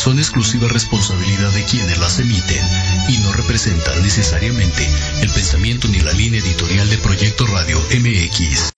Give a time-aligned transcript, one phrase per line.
[0.00, 2.64] son exclusiva responsabilidad de quienes las emiten
[3.10, 4.88] y no representan necesariamente
[5.20, 8.70] el pensamiento ni la línea editorial de Proyecto Radio MX.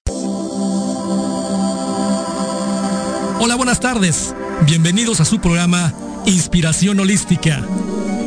[3.38, 4.34] Hola, buenas tardes.
[4.66, 5.94] Bienvenidos a su programa
[6.26, 7.64] Inspiración Holística.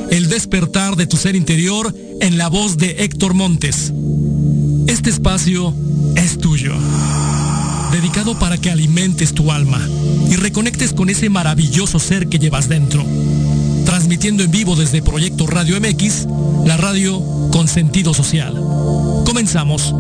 [0.10, 3.92] El despertar de tu ser interior en la voz de Héctor Montes.
[4.88, 5.74] Este espacio
[6.16, 6.74] es tuyo.
[7.92, 9.88] Dedicado para que alimentes tu alma
[10.30, 13.06] y reconectes con ese maravilloso ser que llevas dentro.
[13.86, 16.28] Transmitiendo en vivo desde Proyecto Radio MX,
[16.66, 18.56] la radio con sentido social.
[19.26, 19.94] Comenzamos.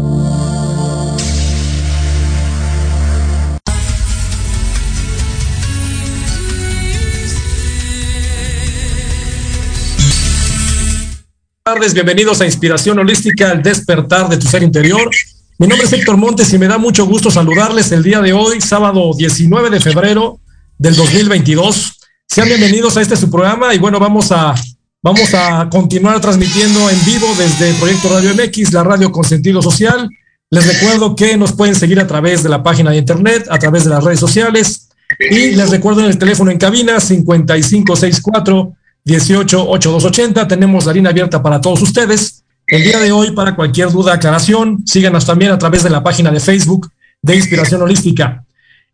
[11.75, 15.09] tardes, bienvenidos a Inspiración Holística, el despertar de tu ser interior.
[15.57, 18.59] Mi nombre es Héctor Montes y me da mucho gusto saludarles el día de hoy,
[18.59, 20.41] sábado 19 de febrero
[20.77, 21.93] del 2022.
[22.27, 24.53] Sean bienvenidos a este su programa y bueno, vamos a,
[25.01, 30.09] vamos a continuar transmitiendo en vivo desde Proyecto Radio MX, la radio con sentido social.
[30.49, 33.85] Les recuerdo que nos pueden seguir a través de la página de internet, a través
[33.85, 38.73] de las redes sociales y les recuerdo en el teléfono en cabina 5564
[39.05, 40.47] 188280.
[40.49, 42.34] Tenemos la línea abierta para todos ustedes.
[42.67, 46.31] El día de hoy, para cualquier duda, aclaración, síganos también a través de la página
[46.31, 46.89] de Facebook
[47.21, 48.43] de Inspiración Holística.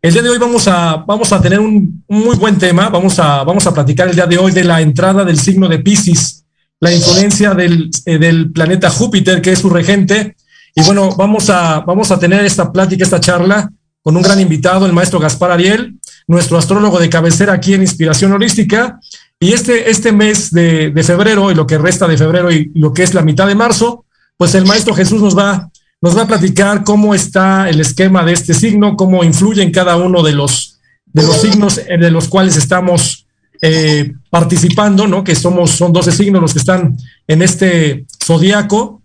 [0.02, 2.90] El día de hoy vamos a, vamos a tener un, muy buen tema.
[2.90, 5.78] Vamos a, vamos a platicar el día de hoy de la entrada del signo de
[5.78, 6.44] Pisces,
[6.80, 10.36] la influencia del, eh, del planeta Júpiter, que es su regente.
[10.74, 13.70] Y bueno, vamos a, vamos a tener esta plática, esta charla
[14.02, 15.94] con un gran invitado, el maestro Gaspar Ariel,
[16.26, 19.00] nuestro astrólogo de cabecera aquí en Inspiración Holística.
[19.42, 23.02] Y este, este mes de, febrero y lo que resta de febrero y lo que
[23.02, 24.04] es la mitad de marzo,
[24.36, 25.68] pues el maestro Jesús nos va,
[26.00, 29.96] nos va a platicar cómo está el esquema de este signo, cómo influye en cada
[29.96, 33.26] uno de los, de los signos de los cuales estamos
[33.60, 35.24] eh, participando, ¿no?
[35.24, 36.96] Que somos, son 12 signos los que están
[37.26, 39.02] en este zodiaco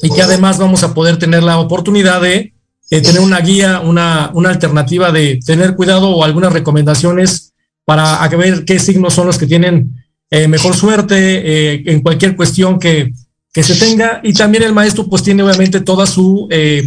[0.00, 2.52] y que además vamos a poder tener la oportunidad de
[2.88, 7.45] tener una guía, una, una alternativa de tener cuidado o algunas recomendaciones
[7.86, 12.80] para ver qué signos son los que tienen eh, mejor suerte eh, en cualquier cuestión
[12.80, 13.12] que,
[13.52, 14.20] que, se tenga.
[14.24, 16.84] Y también el maestro pues tiene obviamente toda su, eh,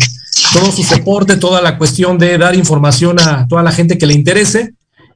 [0.53, 4.13] todo su soporte, toda la cuestión de dar información a toda la gente que le
[4.13, 4.73] interese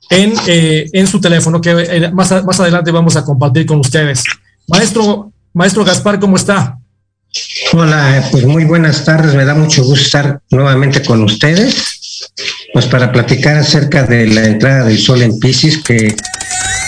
[0.09, 4.23] en, en su teléfono, que más, más adelante vamos a compartir con ustedes.
[4.69, 6.79] Maestro, maestro Gaspar, ¿cómo está?
[7.73, 12.02] Hola, pues muy buenas tardes, me da mucho gusto estar nuevamente con ustedes
[12.73, 16.15] pues para platicar acerca de la entrada del sol en Pisces, que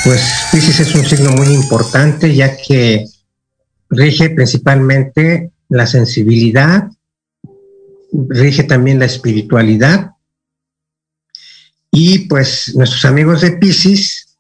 [0.04, 3.06] pues Pisces es un signo muy importante ya que
[3.89, 6.89] rige principalmente la sensibilidad,
[8.12, 10.12] rige también la espiritualidad.
[11.92, 14.38] Y pues nuestros amigos de Pisces,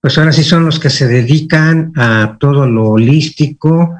[0.00, 3.94] pues ahora sí son los que se dedican a todo lo holístico,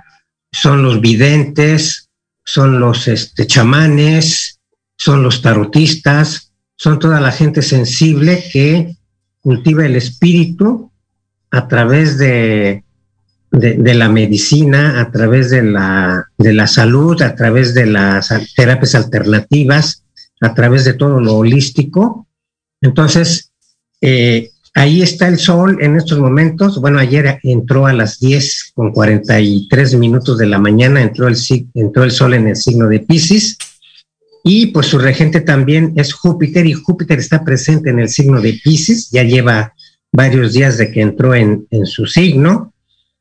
[0.50, 2.10] son los videntes,
[2.44, 4.60] son los este, chamanes,
[4.96, 6.45] son los tarotistas,
[6.76, 8.96] son toda la gente sensible que
[9.40, 10.90] cultiva el espíritu
[11.50, 12.84] a través de,
[13.50, 18.94] de, la medicina, a través de la, de la salud, a través de las terapias
[18.94, 20.04] alternativas,
[20.40, 22.26] a través de todo lo holístico.
[22.82, 23.52] Entonces,
[24.02, 26.80] eh, ahí está el sol en estos momentos.
[26.80, 31.36] Bueno, ayer entró a las 10 con 43 minutos de la mañana, entró el,
[31.74, 33.56] entró el sol en el signo de Pisces
[34.48, 38.60] y pues su regente también es Júpiter y Júpiter está presente en el signo de
[38.62, 39.74] Pisces, ya lleva
[40.12, 42.72] varios días de que entró en, su signo.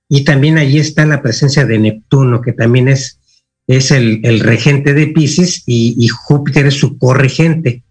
[0.08, 3.20] Y también allí está la presencia de Neptuno, que también es,
[3.66, 7.82] es el, regente de Pisces y, Júpiter es su corregente.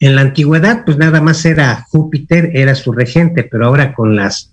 [0.00, 4.50] En la antigüedad, pues nada más era Júpiter, era su regente, pero ahora con, las,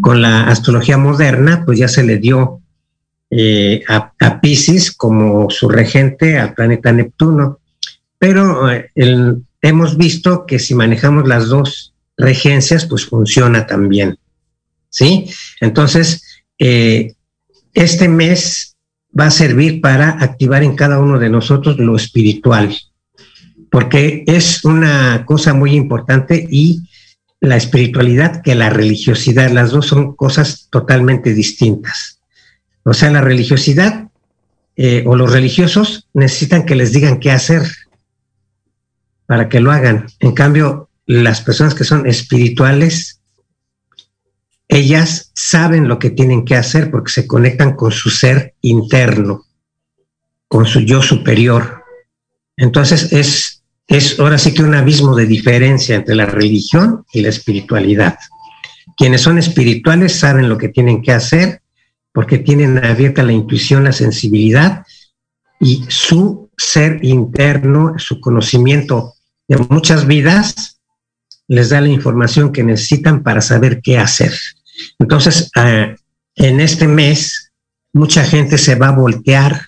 [0.00, 2.62] con la astrología moderna, pues ya se le dio
[3.28, 7.60] eh, a, a Pisces como su regente al planeta Neptuno
[8.18, 8.90] pero eh,
[9.62, 14.18] hemos visto que si manejamos las dos regencias, pues funciona también.
[14.88, 15.30] ¿Sí?
[15.60, 16.22] Entonces,
[16.58, 17.14] eh,
[17.74, 18.76] este mes
[19.18, 22.74] va a servir para activar en cada uno de nosotros lo espiritual,
[23.70, 26.82] porque es una cosa muy importante y
[27.40, 32.20] la espiritualidad que la religiosidad, las dos son cosas totalmente distintas.
[32.82, 34.08] O sea, la religiosidad
[34.76, 37.62] eh, o los religiosos necesitan que les digan qué hacer,
[39.26, 40.06] para que lo hagan.
[40.20, 43.20] En cambio, las personas que son espirituales,
[44.68, 49.44] ellas saben lo que tienen que hacer porque se conectan con su ser interno,
[50.48, 51.84] con su yo superior.
[52.56, 57.28] Entonces es, es ahora sí que un abismo de diferencia entre la religión y la
[57.28, 58.18] espiritualidad.
[58.96, 61.62] Quienes son espirituales saben lo que tienen que hacer
[62.12, 64.84] porque tienen abierta la intuición, la sensibilidad
[65.60, 69.15] y su ser interno, su conocimiento
[69.48, 70.80] de muchas vidas
[71.48, 74.32] les da la información que necesitan para saber qué hacer.
[74.98, 75.94] Entonces, ah,
[76.34, 77.52] en este mes,
[77.92, 79.62] mucha gente se va a voltear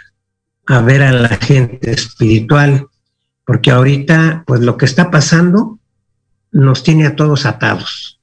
[0.66, 2.86] a ver a la gente espiritual,
[3.46, 5.78] porque ahorita, pues lo que está pasando
[6.52, 8.20] nos tiene a todos atados,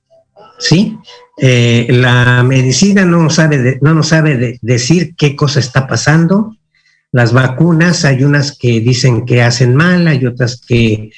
[0.59, 0.99] ¿sí?
[1.37, 6.55] Eh, la medicina no sabe, no nos sabe decir qué cosa está pasando.
[7.11, 11.11] Las vacunas, hay unas que dicen que hacen mal, hay otras que,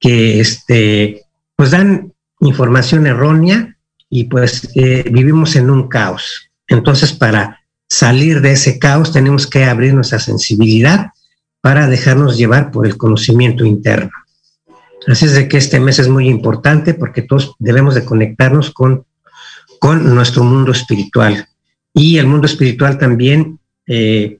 [0.00, 1.22] que este,
[1.56, 3.76] pues dan información errónea
[4.08, 6.50] y pues eh, vivimos en un caos.
[6.68, 11.10] Entonces, para salir de ese caos tenemos que abrir nuestra sensibilidad
[11.60, 14.10] para dejarnos llevar por el conocimiento interno.
[15.06, 19.04] Así es de que este mes es muy importante porque todos debemos de conectarnos con,
[19.78, 21.48] con nuestro mundo espiritual.
[21.94, 24.38] Y el mundo espiritual también eh,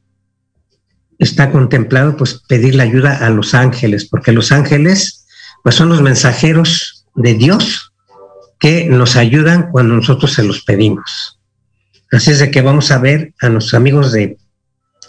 [1.18, 5.15] está contemplado, pues, pedir la ayuda a los ángeles, porque los ángeles,
[5.66, 7.92] pues, son los mensajeros de Dios
[8.60, 11.40] que nos ayudan cuando nosotros se los pedimos.
[12.12, 14.38] Así es de que vamos a ver a nuestros amigos de,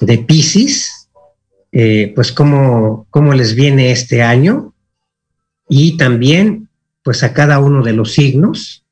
[0.01, 1.09] de Pisces,
[1.71, 4.73] eh, pues cómo, cómo les viene este año
[5.69, 6.69] y también
[7.03, 8.83] pues a cada uno de los signos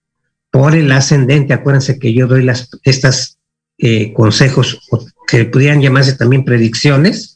[0.52, 1.56] por el ascendente.
[1.56, 3.40] Acuérdense que yo doy las, estas
[3.80, 4.80] eh, consejos
[5.28, 7.35] que pudieran llamarse también predicciones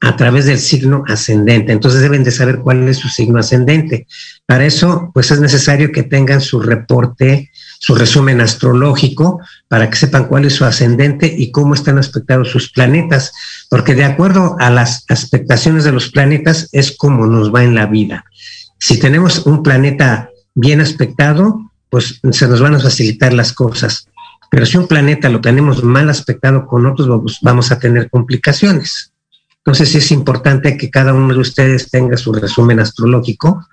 [0.00, 1.72] a través del signo ascendente.
[1.72, 4.06] Entonces deben de saber cuál es su signo ascendente.
[4.46, 10.26] Para eso, pues es necesario que tengan su reporte su resumen astrológico para que sepan
[10.26, 13.32] cuál es su ascendente y cómo están aspectados sus planetas,
[13.70, 17.86] porque de acuerdo a las aspectaciones de los planetas es como nos va en la
[17.86, 18.24] vida.
[18.78, 24.08] Si tenemos un planeta bien aspectado, pues se nos van a facilitar las cosas.
[24.50, 29.12] Pero si un planeta lo tenemos mal aspectado con otros, vamos a tener complicaciones.
[29.66, 33.66] Entonces sí es importante que cada uno de ustedes tenga su resumen astrológico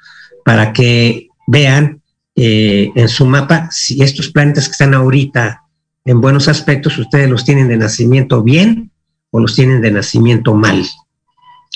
[0.43, 2.01] para que vean
[2.35, 5.61] eh, en su mapa si estos planetas que están ahorita
[6.03, 8.91] en buenos aspectos, ustedes los tienen de nacimiento bien
[9.29, 10.83] o los tienen de nacimiento mal.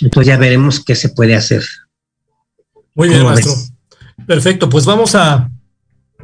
[0.02, 1.64] Entonces ya veremos qué se puede hacer.
[2.96, 3.54] Muy bien, maestro.
[4.26, 5.48] Perfecto, pues vamos a,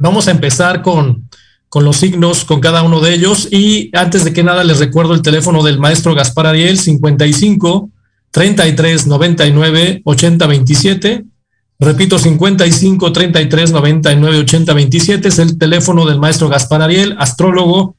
[0.00, 1.23] vamos a empezar con,
[1.74, 3.48] con los signos, con cada uno de ellos.
[3.50, 7.90] Y antes de que nada, les recuerdo el teléfono del maestro Gaspar Ariel, 55
[8.30, 11.24] 33 99 80 27.
[11.80, 17.96] Repito, 55 33 99 80 27 es el teléfono del maestro Gaspar Ariel, astrólogo.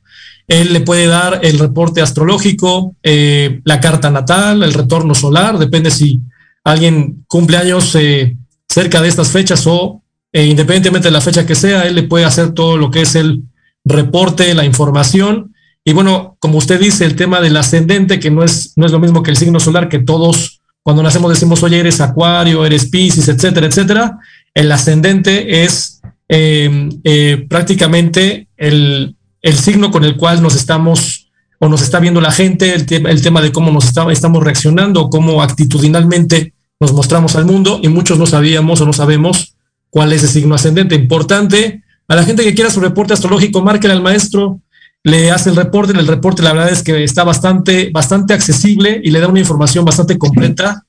[0.47, 5.91] Él le puede dar el reporte astrológico, eh, la carta natal, el retorno solar, depende
[5.91, 6.21] si
[6.63, 8.37] alguien cumple años eh,
[8.69, 12.23] cerca de estas fechas o eh, independientemente de la fecha que sea, él le puede
[12.23, 13.43] hacer todo lo que es el
[13.85, 15.53] reporte, la información.
[15.83, 18.99] Y bueno, como usted dice, el tema del ascendente, que no es, no es lo
[18.99, 23.27] mismo que el signo solar, que todos cuando nacemos decimos, oye, eres acuario, eres piscis,
[23.27, 24.19] etcétera, etcétera.
[24.53, 31.81] El ascendente es eh, eh, prácticamente el, signo con el cual nos estamos o nos
[31.81, 36.93] está viendo la gente, el, el tema de cómo nos estamos reaccionando, cómo actitudinalmente nos
[36.93, 39.55] mostramos al mundo y muchos no sabíamos o no sabemos
[39.89, 40.93] cuál es el signo ascendente.
[40.93, 44.59] Importante, a la gente que quiera su reporte astrológico, márquenle al maestro,
[45.05, 49.11] le hace el reporte, el reporte la verdad es que está bastante, bastante accesible y
[49.11, 50.83] le da una información bastante completa.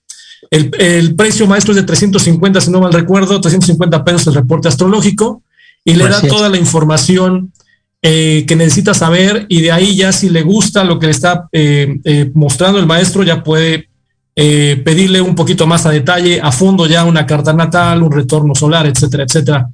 [0.51, 5.43] El, precio maestro es de 350, si no mal recuerdo, 350 pesos el reporte astrológico
[5.85, 7.53] y le da toda la información
[8.01, 11.49] eh, que necesita saber y de ahí ya si le gusta lo que le está
[11.53, 13.89] eh, eh, mostrando el maestro ya puede
[14.35, 18.87] pedirle un poquito más a detalle, a fondo ya una carta natal, un retorno solar,
[18.87, 19.71] etcétera, etcétera.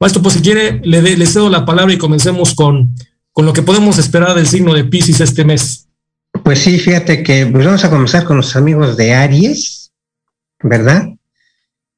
[0.00, 2.94] Maestro, pues si quiere, le, le cedo la palabra y comencemos con,
[3.32, 5.88] con lo que podemos esperar del signo de Pisces este mes?
[6.42, 9.92] Pues sí, fíjate que pues vamos a comenzar con los amigos de Aries,
[10.62, 11.08] ¿verdad?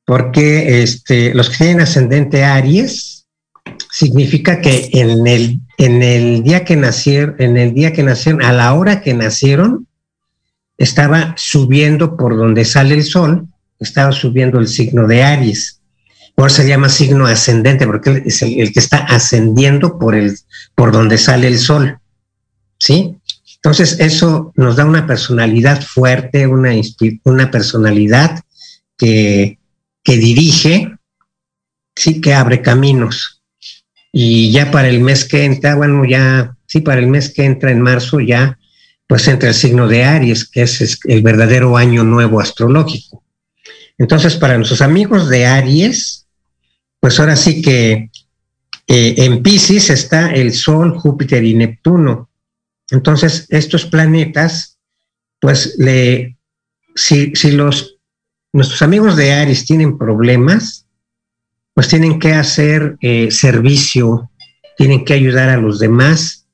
[0.05, 3.27] Porque este, los que tienen ascendente Aries
[3.91, 8.53] significa que en el, en el día que nacieron, en el día que nacieron, a
[8.53, 9.87] la hora que nacieron,
[10.77, 13.47] estaba subiendo por donde sale el sol,
[13.79, 15.82] estaba subiendo el signo de Aries.
[16.35, 20.37] Por se llama signo ascendente, porque es el, que está ascendiendo por, el,
[20.75, 21.99] por donde sale el sol.
[22.79, 23.17] ¿Sí?
[23.57, 26.73] Entonces, eso nos da una personalidad fuerte, una,
[27.25, 28.41] una personalidad
[28.97, 29.59] que,
[30.03, 30.97] que dirige,
[31.95, 33.43] sí, que abre caminos.
[34.11, 37.71] Y ya para el mes que entra, bueno, ya, sí, para el mes que entra
[37.71, 38.59] en marzo, ya,
[39.07, 43.23] pues entra el signo de Aries, que es el verdadero año nuevo astrológico.
[43.99, 46.22] Entonces, para nuestros amigos de Aries,
[47.03, 48.11] pues ahora sí que
[48.87, 52.31] eh, en Pisces está el Sol, Júpiter y Neptuno.
[52.91, 54.79] Entonces, estos planetas,
[55.41, 56.39] pues le,
[56.95, 57.99] si, si los,
[58.53, 60.87] nuestros amigos de Aries tienen problemas,
[61.75, 64.31] pues tienen que hacer eh, servicio,
[64.77, 66.47] tienen que ayudar a los demás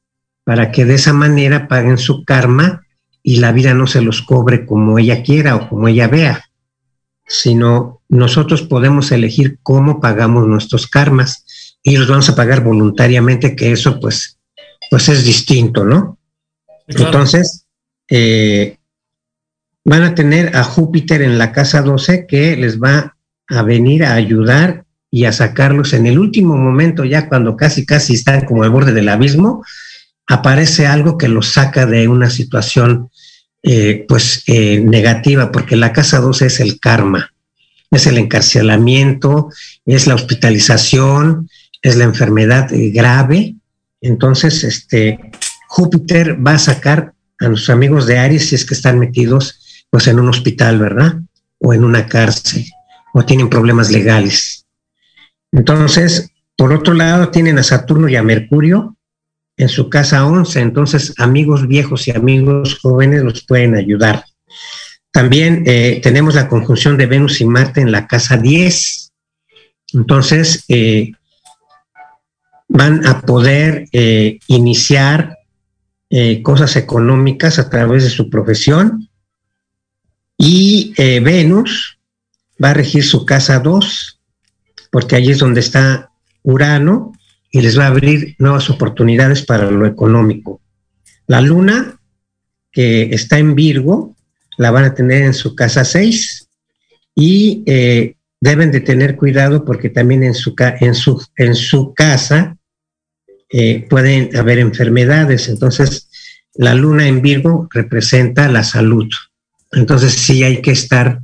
[0.44, 2.86] para que de esa manera paguen su karma
[3.22, 6.47] y la vida no se los cobre como ella quiera o como ella vea,
[7.28, 13.72] sino nosotros podemos elegir cómo pagamos nuestros karmas y los vamos a pagar voluntariamente, que
[13.72, 14.38] eso pues,
[14.90, 16.18] pues es distinto, ¿no?
[16.86, 17.66] Entonces,
[18.08, 18.78] eh,
[19.84, 23.16] van a tener a Júpiter en la casa 12 que les va
[23.48, 28.14] a venir a ayudar y a sacarlos en el último momento, ya cuando casi casi
[28.14, 29.64] están como al borde del abismo,
[30.26, 33.10] aparece algo que los saca de una situación
[33.62, 37.32] eh, pues eh, negativa, porque la casa 12 es el karma,
[37.90, 39.50] es el encarcelamiento,
[39.84, 41.48] es la hospitalización,
[41.82, 43.56] es la enfermedad eh, grave.
[44.00, 45.18] Entonces, este,
[45.68, 50.06] Júpiter va a sacar a nuestros amigos de Aries si es que están metidos pues
[50.06, 51.16] en un hospital, ¿verdad?
[51.58, 52.64] O en una cárcel,
[53.14, 54.66] o tienen problemas legales.
[55.50, 58.97] Entonces, por otro lado, tienen a Saturno y a Mercurio
[59.58, 64.24] en su casa 11, entonces amigos viejos y amigos jóvenes los pueden ayudar.
[65.10, 69.12] También eh, tenemos la conjunción de Venus y Marte en la casa 10.
[69.94, 71.12] Entonces, eh,
[72.68, 75.36] van a poder eh, iniciar
[76.42, 79.10] cosas económicas a través de su profesión
[80.38, 81.98] y Venus
[82.62, 84.18] va a regir su casa 2,
[84.90, 86.10] porque allí es donde está
[86.42, 87.12] Urano
[87.50, 90.60] y les va a abrir nuevas oportunidades para lo económico.
[91.26, 92.00] La luna,
[92.70, 94.16] que está en Virgo,
[94.56, 96.48] la van a tener en su casa 6
[97.14, 97.64] y
[98.40, 102.56] deben de tener cuidado porque también en su, en su, en su casa
[103.50, 105.48] eh, pueden haber enfermedades.
[105.48, 106.08] Entonces,
[106.54, 109.08] la luna en Virgo representa la salud.
[109.72, 111.20] Entonces, sí hay que estar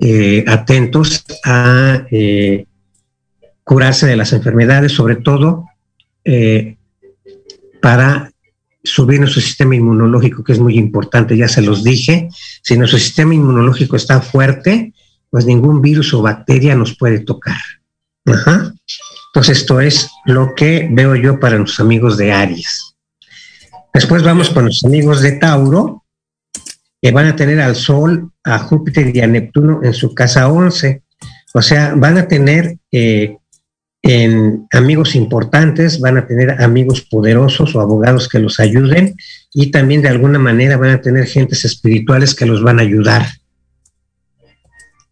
[0.00, 2.66] eh, atentos a eh,
[3.64, 5.66] curarse de las enfermedades, sobre todo
[7.80, 8.32] para
[8.84, 12.28] subir nuestro sistema inmunológico, que es muy importante, ya se los dije.
[12.62, 14.92] Si nuestro sistema inmunológico está fuerte,
[15.30, 17.60] pues ningún virus o bacteria nos puede tocar.
[18.26, 18.72] Ajá.
[19.28, 22.94] Entonces, esto es lo que veo yo para los amigos de Aries.
[23.94, 26.04] Después vamos con los amigos de Tauro,
[27.00, 31.02] que van a tener al Sol, a Júpiter y a Neptuno en su casa 11.
[31.54, 33.36] O sea, van a tener eh,
[34.02, 39.14] en amigos importantes, van a tener amigos poderosos o abogados que los ayuden
[39.54, 43.26] y también de alguna manera van a tener gentes espirituales que los van a ayudar.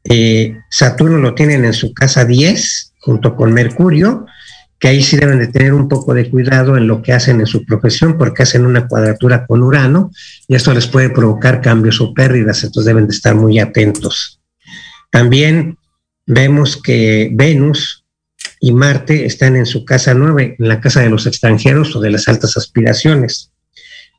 [0.03, 4.27] Eh, Saturno lo tienen en su casa 10 junto con Mercurio,
[4.81, 7.47] que ahí sí deben de tener un poco de cuidado en lo que hacen en
[7.47, 10.11] su profesión, porque hacen una cuadratura con Urano
[10.49, 14.41] y esto les puede provocar cambios o pérdidas, entonces deben de estar muy atentos.
[15.11, 15.77] También
[16.27, 18.00] vemos que Venus
[18.61, 22.11] y Marte están en su casa 9, en la casa de los extranjeros o de
[22.11, 23.51] las altas aspiraciones.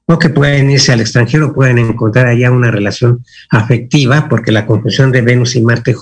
[0.08, 5.12] O que pueden irse al extranjero, pueden encontrar allá una relación afectiva, porque la conjunción
[5.12, 5.96] de Venus y Marte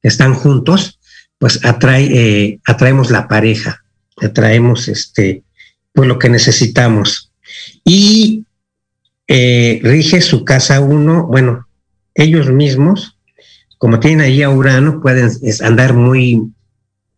[0.00, 1.00] están juntos,
[1.38, 3.84] pues atrae, eh, atraemos la pareja,
[4.22, 5.42] atraemos este,
[5.92, 7.32] pues lo que necesitamos.
[7.84, 8.44] Y
[9.26, 11.66] eh, rige su casa uno, bueno,
[12.14, 13.18] ellos mismos,
[13.78, 15.30] como tienen ahí a Urano, pueden
[15.62, 16.52] andar muy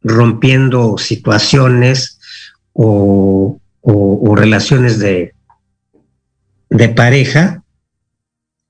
[0.05, 2.21] rompiendo situaciones
[2.73, 3.59] o,
[4.37, 5.35] relaciones de,
[6.71, 7.63] de pareja.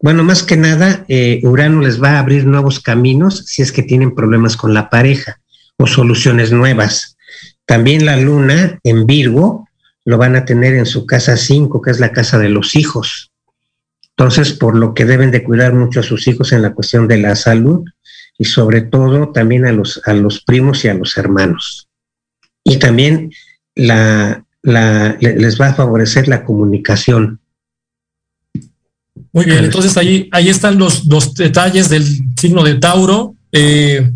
[0.00, 3.82] Bueno, más que nada, eh, Urano les va a abrir nuevos caminos si es que
[3.82, 5.40] tienen problemas con la pareja
[5.76, 7.16] o soluciones nuevas.
[7.66, 9.66] También la luna en Virgo
[10.04, 13.32] lo van a tener en su casa 5, que es la casa de los hijos.
[14.10, 17.18] Entonces, por lo que deben de cuidar mucho a sus hijos en la cuestión de
[17.18, 17.84] la salud
[18.38, 21.88] y sobre todo también a los, a los primos y a los hermanos.
[22.64, 23.30] Y también
[23.74, 27.40] la, les va a favorecer la comunicación.
[29.32, 32.04] Muy bien, entonces ahí, ahí están los, dos detalles del
[32.36, 33.34] signo de Tauro.
[33.52, 34.10] Eh,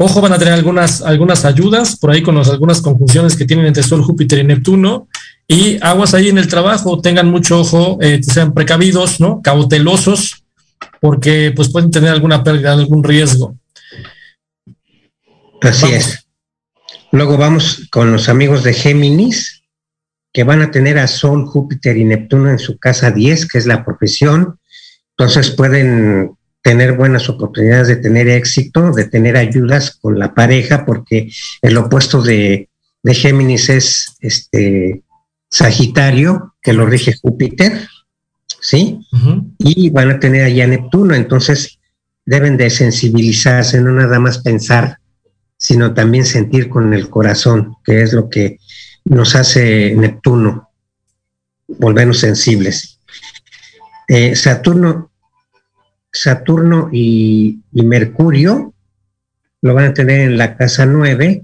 [0.00, 3.82] Ojo, van a tener algunas, algunas ayudas por ahí con algunas conjunciones que tienen entre
[3.82, 5.08] Sol, Júpiter y Neptuno.
[5.48, 9.42] Y aguas ahí en el trabajo, tengan mucho ojo, eh, sean precavidos, ¿no?
[9.42, 10.44] Cautelosos,
[11.00, 13.56] porque pues pueden tener alguna pérdida, algún riesgo.
[15.60, 16.26] Así es.
[17.10, 19.62] Luego vamos con los amigos de Géminis,
[20.32, 23.66] que van a tener a Sol, Júpiter y Neptuno en su casa 10, que es
[23.66, 24.58] la profesión.
[25.16, 31.30] Entonces pueden tener buenas oportunidades de tener éxito, de tener ayudas con la pareja, porque
[31.62, 32.68] el opuesto de,
[33.02, 35.02] de Géminis es este
[35.50, 37.88] Sagitario, que lo rige Júpiter,
[38.68, 39.00] ¿sí?
[39.56, 41.78] Y van a tener allá Neptuno, entonces
[42.26, 44.98] deben de sensibilizarse, no nada más pensar,
[45.56, 48.58] sino también sentir con el corazón, que es lo que
[49.06, 50.68] nos hace Neptuno,
[51.66, 53.00] volvernos sensibles.
[54.06, 55.12] Eh, Saturno,
[56.12, 58.74] Saturno y, y, Mercurio
[59.62, 61.42] lo van a tener en la casa 9,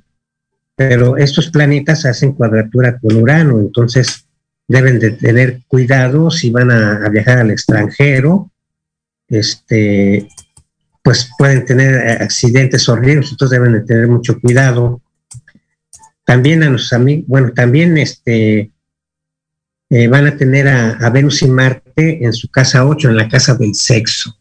[0.77, 4.27] pero estos planetas hacen cuadratura con Urano, entonces
[4.69, 8.51] deben de tener cuidado si van a, viajar al extranjero,
[9.29, 10.29] este,
[11.03, 15.03] pues pueden tener eh, accidentes horribles, entonces deben de tener mucho cuidado.
[16.25, 18.71] También a los amigos, bueno, también este,
[19.91, 23.55] eh, van a tener a, Venus y Marte en su casa 8, en la casa
[23.55, 24.37] del sexo.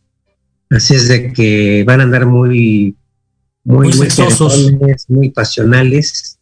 [0.69, 2.95] Así es de que van a andar muy,
[3.63, 6.39] muy, muy, muy pasionales.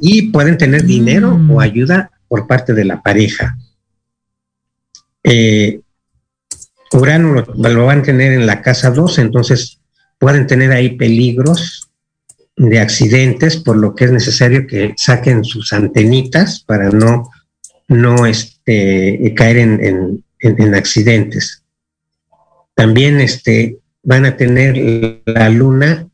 [0.00, 1.60] Y pueden tener dinero o mm.
[1.60, 3.56] ayuda por parte de la pareja.
[5.24, 5.80] Eh,
[6.92, 9.80] Urano lo, van a tener en la casa 2, entonces
[10.18, 11.88] pueden tener ahí peligros
[12.56, 17.30] de accidentes, por lo que es necesario que saquen sus antenitas para no,
[17.88, 21.62] no este, caer en, en, accidentes.
[22.74, 26.08] También este, van a tener la luna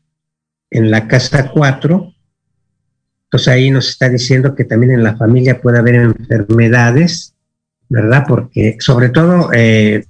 [0.69, 2.14] en la casa 4,
[3.35, 7.33] entonces ahí nos está diciendo que también en la familia puede haber enfermedades,
[7.89, 8.23] ¿verdad?
[8.25, 10.05] Porque sobre todo eh,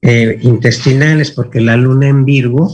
[0.00, 2.70] eh, intestinales, porque la luna en Virgo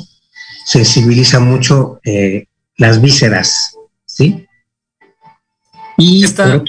[0.66, 4.46] sensibiliza mucho eh, las vísceras, ¿sí?
[5.98, 6.62] Y esta,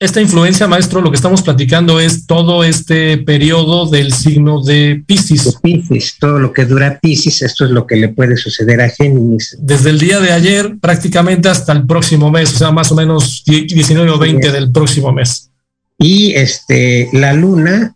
[0.00, 5.58] esta influencia, maestro, lo que estamos platicando es todo este periodo del signo de Pisces.
[5.62, 9.58] Pisces, todo lo que dura Pisces, esto es lo que le puede suceder a Géminis.
[9.60, 13.44] Desde el día de ayer prácticamente hasta el próximo mes, o sea, más o menos
[13.44, 15.50] 19 o 20 del próximo mes.
[15.98, 17.94] Y este, la luna,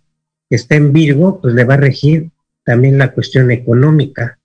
[0.51, 2.29] que está en Virgo, pues le va a regir
[2.67, 4.39] también la cuestión económica.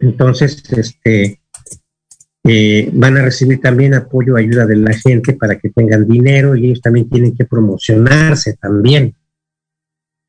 [0.00, 1.38] Entonces, este,
[2.48, 6.66] eh, van a recibir también apoyo, ayuda de la gente para que tengan dinero y
[6.66, 9.14] ellos también tienen que promocionarse también.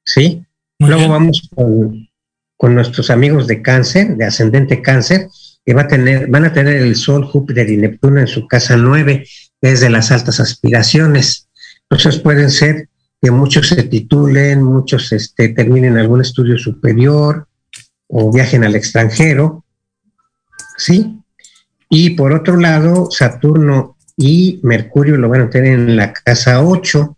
[0.06, 0.44] ¿Sí?
[0.80, 2.08] Luego vamos con,
[2.56, 5.28] con, nuestros amigos de cáncer, de ascendente cáncer,
[5.66, 8.78] que va a tener, van a tener el Sol, Júpiter y Neptuno en su casa
[8.78, 9.26] 9,
[9.62, 11.50] desde las altas aspiraciones.
[11.90, 12.90] Entonces pueden ser
[13.22, 17.48] que muchos se titulen, muchos este, terminen algún estudio superior
[18.08, 19.66] o viajen al extranjero.
[20.78, 21.20] ¿Sí?
[21.90, 27.18] Y por otro lado, Saturno y Mercurio lo van a tener en la casa 8,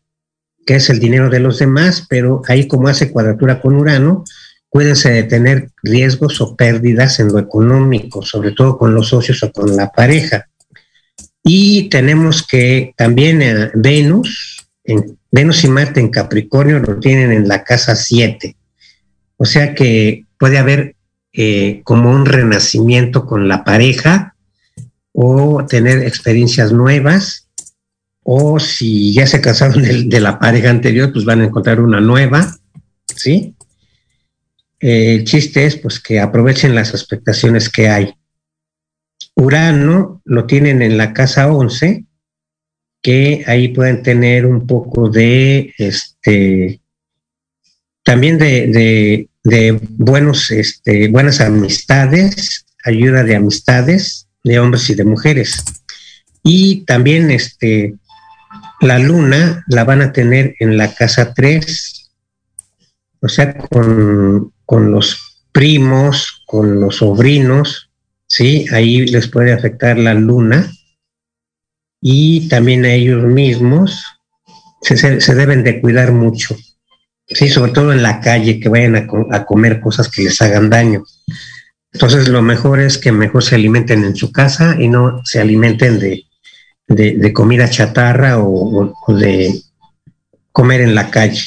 [0.66, 4.26] que es el dinero de los demás, pero ahí como hace cuadratura con Urano,
[4.68, 9.52] cuídense de tener riesgos o pérdidas en lo económico, sobre todo con los socios o
[9.52, 10.48] con la pareja.
[11.44, 17.64] Y tenemos que también Venus, en, Venus y Marte en Capricornio lo tienen en la
[17.64, 18.56] casa 7.
[19.38, 20.96] O sea que puede haber
[21.34, 24.36] eh, como un renacimiento con la pareja
[25.22, 27.50] o tener experiencias nuevas,
[28.24, 32.56] o si ya se casaron de, la pareja anterior, pues van a encontrar una nueva,
[33.14, 33.54] ¿sí?
[34.80, 38.14] Eh, el chiste es pues que aprovechen las expectaciones que hay.
[39.36, 42.06] Urano lo tienen en la casa 11,
[43.02, 46.80] que ahí pueden tener un poco de, este,
[48.04, 55.64] también de, de buenos, este, buenas amistades, ayuda de amistades, de hombres y de mujeres.
[56.44, 57.96] Y también este,
[58.82, 62.12] la luna la van a tener en la casa 3,
[63.22, 67.92] o sea, con, con los primos, con los sobrinos,
[68.28, 68.66] ¿sí?
[68.72, 70.72] Ahí les puede afectar la luna.
[72.02, 74.02] Y también a ellos mismos
[74.82, 76.56] se, se deben de cuidar mucho,
[77.28, 77.50] ¿sí?
[77.50, 81.04] Sobre todo en la calle, que vayan a, a comer cosas que les hagan daño.
[81.94, 86.00] Entonces lo mejor es que mejor se alimenten en su casa y no se alimenten
[86.00, 89.62] de, comida chatarra o, de
[90.52, 91.42] comer en la calle.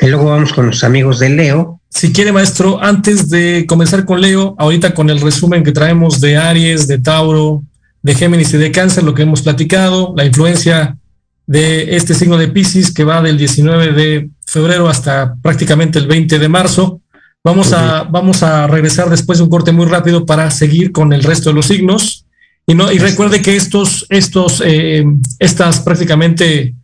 [0.00, 1.80] Y luego vamos con los amigos de Leo.
[1.88, 6.36] Si quiere, maestro, antes de comenzar con Leo, ahorita con el resumen que traemos de
[6.36, 7.62] Aries, de Tauro,
[8.02, 10.98] de Géminis y de Cáncer, lo que hemos platicado, la influencia
[11.46, 16.38] de este signo de Pisces que va del 19 de febrero hasta prácticamente el 20
[16.38, 17.00] de marzo.
[17.46, 21.22] Vamos a, vamos a regresar después de un corte muy rápido para seguir con el
[21.22, 22.26] resto de los signos.
[22.66, 25.04] Y, no, y recuerde que estos, estos, eh,
[25.38, 26.74] estas prácticamente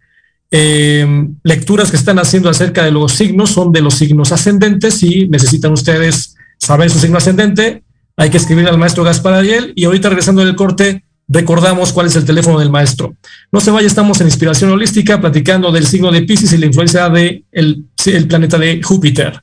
[0.53, 5.27] eh, lecturas que están haciendo acerca de los signos son de los signos ascendentes y
[5.27, 7.83] necesitan ustedes saber su signo ascendente,
[8.17, 12.15] hay que escribir al maestro Gaspar Ariel y ahorita regresando del corte recordamos cuál es
[12.15, 13.17] el teléfono del maestro.
[13.51, 17.09] No se vaya, estamos en Inspiración Holística platicando del signo de Pisces y la influencia
[17.09, 19.43] del de el planeta de Júpiter.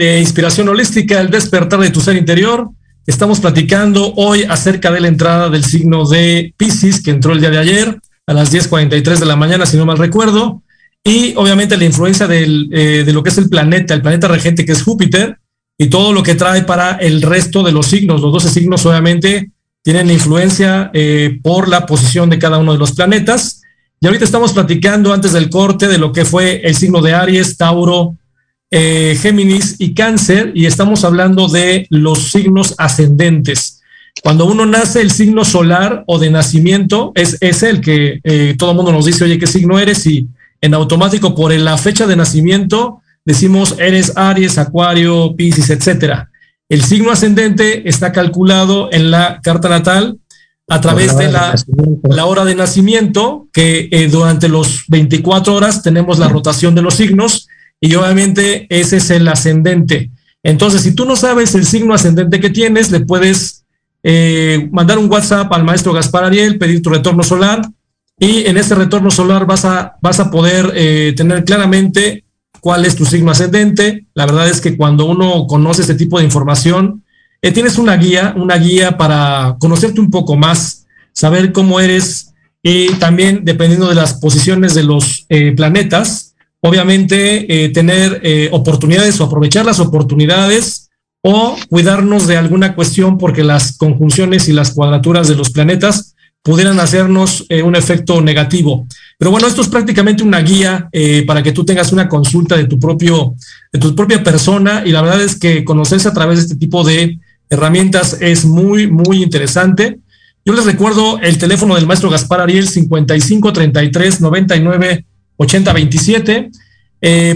[0.00, 2.70] De Inspiración Holística, el despertar de tu ser interior.
[3.06, 7.50] Estamos platicando hoy acerca de la entrada del signo de Pisces, que entró el día
[7.50, 10.62] de ayer a las 10.43 de la mañana, si no mal recuerdo,
[11.04, 14.64] y obviamente la influencia del, eh, de lo que es el planeta, el planeta regente
[14.64, 15.38] que es Júpiter,
[15.76, 18.22] y todo lo que trae para el resto de los signos.
[18.22, 19.50] Los 12 signos obviamente
[19.82, 23.60] tienen influencia eh, por la posición de cada uno de los planetas.
[24.00, 27.58] Y ahorita estamos platicando antes del corte de lo que fue el signo de Aries,
[27.58, 28.16] Tauro,
[28.70, 33.82] eh, Géminis y Cáncer, y estamos hablando de los signos ascendentes.
[34.22, 38.70] Cuando uno nace, el signo solar o de nacimiento es, es el que eh, todo
[38.70, 40.06] el mundo nos dice, oye, ¿qué signo eres?
[40.06, 40.28] Y
[40.60, 46.30] en automático, por la fecha de nacimiento, decimos, eres Aries, Acuario, Pisces, etcétera.
[46.68, 50.18] El signo ascendente está calculado en la carta natal
[50.68, 56.28] a través de la, hora de nacimiento, que eh, durante los 24 horas tenemos la
[56.28, 57.48] rotación de los signos
[57.80, 60.10] y obviamente ese es el ascendente.
[60.42, 63.64] Entonces, si tú no sabes el signo ascendente que tienes, le puedes
[64.02, 67.62] eh, mandar un WhatsApp al maestro Gaspar Ariel, pedir tu retorno solar
[68.18, 72.24] y en ese retorno solar vas a, vas a poder eh, tener claramente
[72.60, 74.06] cuál es tu signo ascendente.
[74.14, 77.02] La verdad es que cuando uno conoce este tipo de información,
[77.42, 82.92] eh, tienes una guía, una guía para conocerte un poco más, saber cómo eres y
[82.94, 86.29] también dependiendo de las posiciones de los planetas,
[86.62, 90.90] obviamente, eh, tener eh, oportunidades o aprovechar las oportunidades
[91.22, 96.80] o cuidarnos de alguna cuestión porque las conjunciones y las cuadraturas de los planetas pudieran
[96.80, 98.86] hacernos eh, un efecto negativo.
[99.18, 100.88] Pero bueno, esto es prácticamente una guía
[101.26, 103.34] para que tú tengas una consulta de tu propio,
[103.70, 106.82] de tu propia persona y la verdad es que conocerse a través de este tipo
[106.82, 107.18] de
[107.50, 109.98] herramientas es muy, muy interesante.
[110.42, 115.04] Yo les recuerdo el teléfono del maestro Gaspar Ariel 55 33 99
[115.40, 116.50] 80 27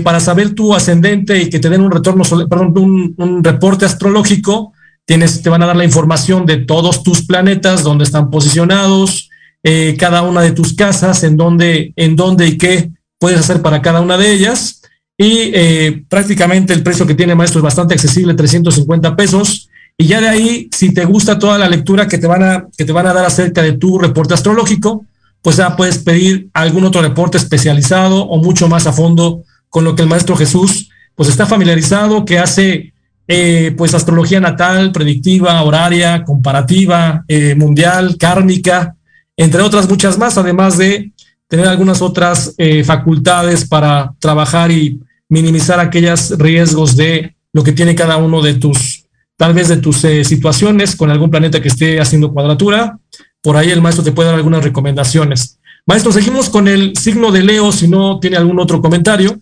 [0.02, 4.74] para saber tu ascendente y que te den un retorno, perdón, un, un reporte astrológico
[5.06, 9.28] Tienes, te van a dar la información de todos tus planetas, dónde están posicionados,
[9.62, 13.82] eh, cada una de tus casas, en dónde, en dónde y qué puedes hacer para
[13.82, 14.80] cada una de ellas.
[15.18, 19.68] Y eh, prácticamente el precio que tiene Maestro es bastante accesible, 350 pesos.
[19.98, 22.86] Y ya de ahí, si te gusta toda la lectura que te van a, que
[22.86, 25.04] te van a dar acerca de tu reporte astrológico,
[25.44, 29.94] pues ya puedes pedir algún otro reporte especializado o mucho más a fondo con lo
[29.94, 32.94] que el Maestro Jesús pues está familiarizado, que hace
[33.28, 38.96] eh, pues astrología natal, predictiva, horaria, comparativa, eh, mundial, kármica,
[39.36, 41.12] entre otras muchas más, además de
[41.46, 47.94] tener algunas otras eh, facultades para trabajar y minimizar aquellos riesgos de lo que tiene
[47.94, 49.04] cada uno de tus,
[49.36, 52.98] tal vez de tus situaciones con algún planeta que esté haciendo cuadratura.
[53.44, 55.58] Por ahí el maestro te puede dar algunas recomendaciones.
[55.84, 59.38] Maestro, seguimos con el signo de Leo, si no tiene algún otro comentario.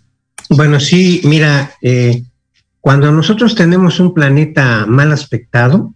[0.50, 2.24] Bueno, sí, mira, eh,
[2.80, 5.94] cuando nosotros tenemos un planeta mal aspectado,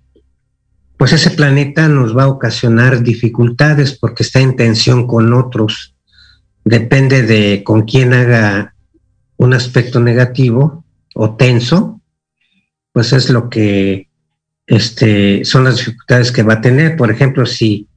[0.97, 5.97] pues ese planeta nos va a ocasionar dificultades porque está en tensión con otros.
[6.65, 8.77] Depende de con quién haga
[9.37, 12.01] un aspecto negativo o tenso,
[12.93, 14.09] pues es lo que
[14.65, 16.97] este, son las dificultades que va a tener.
[16.97, 17.89] Por ejemplo, si,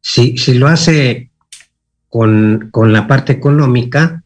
[0.00, 1.30] si, si lo hace
[2.08, 4.22] con, con la parte económica,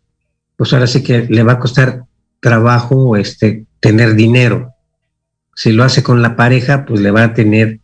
[0.57, 2.05] pues ahora sí que le va a costar
[2.41, 4.75] trabajo este, tener dinero.
[5.55, 7.81] Si lo hace con la pareja, pues le va a tener,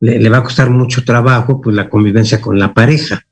[0.00, 3.26] le, va a costar mucho trabajo, pues la convivencia con la pareja,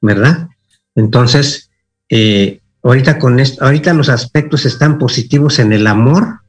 [0.00, 0.48] ¿verdad?
[0.94, 1.70] Entonces,
[2.08, 6.40] eh, ahorita con esto, ahorita los aspectos están positivos en el amor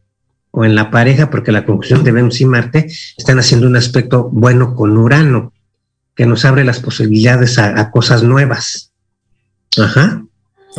[0.51, 2.87] o en la pareja, porque la conjunción de Venus y Marte
[3.17, 5.53] están haciendo un aspecto bueno con Urano,
[6.15, 8.91] que nos abre las posibilidades a, cosas nuevas.
[9.77, 10.23] Ajá.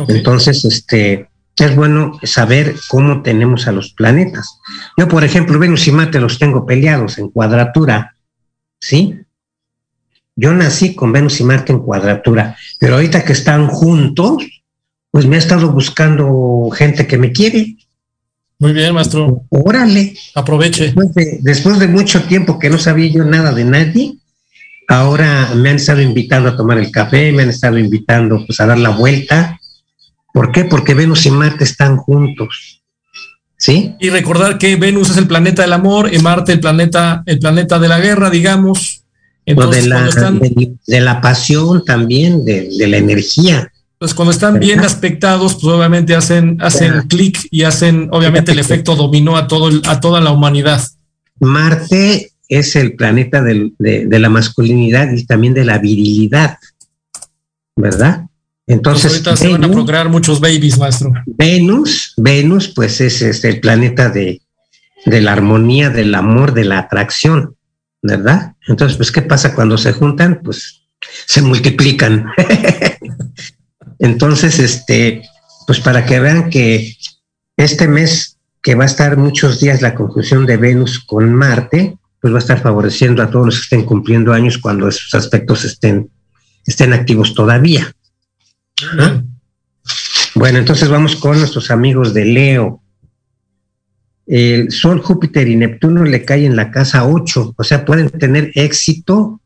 [0.07, 4.59] Entonces, este, es bueno saber cómo tenemos a los planetas.
[4.97, 8.15] Yo, por ejemplo, Venus y Marte los tengo peleados en cuadratura,
[8.79, 9.21] ¿sí?
[10.35, 14.43] Yo nací con Venus y Marte en cuadratura, pero ahorita que están juntos,
[15.11, 17.77] pues me ha estado buscando gente que me quiere.
[18.59, 19.43] Muy bien, maestro.
[19.49, 20.13] Órale.
[20.33, 20.85] Aproveche.
[20.85, 24.17] Después de, después de mucho tiempo que no sabía yo nada de nadie,
[24.87, 28.65] ahora me han estado invitando a tomar el café, me han estado invitando pues a
[28.65, 29.59] dar la vuelta
[30.35, 30.65] ¿Por qué?
[30.65, 32.83] Porque Venus y Marte están juntos.
[33.57, 33.95] ¿Sí?
[34.01, 37.79] Y recordar que Venus es el planeta del amor y Marte el planeta, el planeta
[37.79, 39.05] de la guerra, digamos.
[39.45, 40.09] Entonces, de, la,
[40.87, 43.71] de, la pasión también, de, la energía.
[43.97, 48.97] Pues cuando están bien aspectados, pues obviamente hacen, hacen clic y hacen, obviamente, el efecto
[48.97, 50.85] dominó a, todo, a toda la humanidad.
[51.39, 56.57] Marte es el planeta de, la masculinidad y también de la virilidad,
[57.75, 58.25] ¿verdad?
[58.67, 61.11] Entonces, ahorita se van a procrear muchos babies, maestro.
[61.25, 64.41] Venus, Venus, pues es, el planeta de,
[65.05, 67.55] de, la armonía, del amor, de la atracción,
[68.01, 68.53] ¿verdad?
[68.67, 70.41] Entonces, pues, ¿qué pasa cuando se juntan?
[70.43, 70.81] Pues
[71.27, 72.25] se multiplican.
[73.99, 75.21] Entonces, este,
[75.67, 76.95] pues para que vean que
[77.57, 82.33] este mes que va a estar muchos días la conjunción de Venus con Marte, pues
[82.33, 86.09] va a estar favoreciendo a todos los que estén cumpliendo años cuando esos aspectos estén,
[86.65, 87.93] estén activos todavía.
[90.33, 92.81] Bueno, entonces vamos con nuestros amigos de Leo.
[94.25, 98.49] El Sol, Júpiter y Neptuno le caen en la casa 8, o sea, pueden tener
[98.55, 99.39] éxito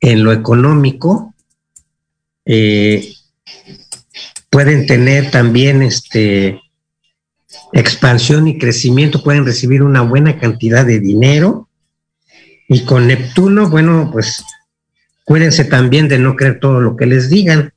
[0.00, 1.32] en lo económico,
[2.44, 3.14] eh,
[4.50, 6.60] pueden tener también este
[7.72, 11.67] expansión y crecimiento, pueden recibir una buena cantidad de dinero.
[12.68, 14.44] Y con Neptuno, bueno, pues
[15.24, 17.72] cuídense también de no creer todo lo que les digan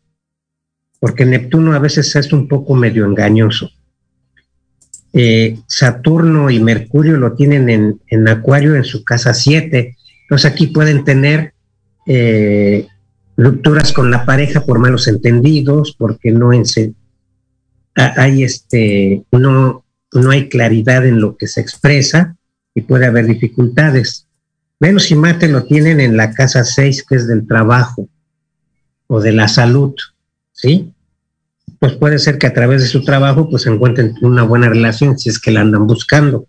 [1.01, 3.71] porque Neptuno a veces es un poco medio engañoso.
[5.13, 9.97] Eh, Saturno y Mercurio lo tienen en, Acuario en su casa 7.
[10.21, 11.55] Entonces aquí pueden tener
[12.05, 12.85] eh,
[13.35, 16.51] rupturas con la pareja por malos entendidos, porque no
[17.95, 19.83] hay este, no,
[20.13, 22.35] no hay claridad en lo que se expresa
[22.75, 24.27] y puede haber dificultades.
[24.81, 28.09] Venus y Marte lo tienen en la casa 6, que es del trabajo
[29.07, 29.95] o de la salud.
[30.51, 30.93] ¿sí?
[31.81, 35.29] pues puede ser que a través de su trabajo pues encuentren una buena relación si
[35.29, 36.47] es que la andan buscando.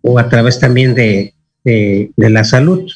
[0.00, 2.90] O a través también de, de, la salud.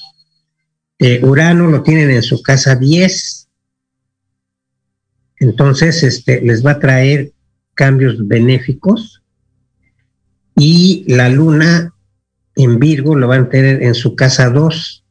[0.98, 3.48] Eh, Urano lo tienen en su casa 10.
[5.38, 7.30] Entonces, este, les va a traer
[7.74, 9.22] cambios benéficos.
[10.56, 11.94] Y la luna
[12.56, 15.04] en Virgo lo van a tener en su casa 2,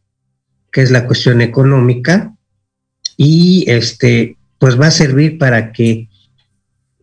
[0.72, 2.34] que es la cuestión económica.
[3.18, 6.10] Y este, pues va a servir para que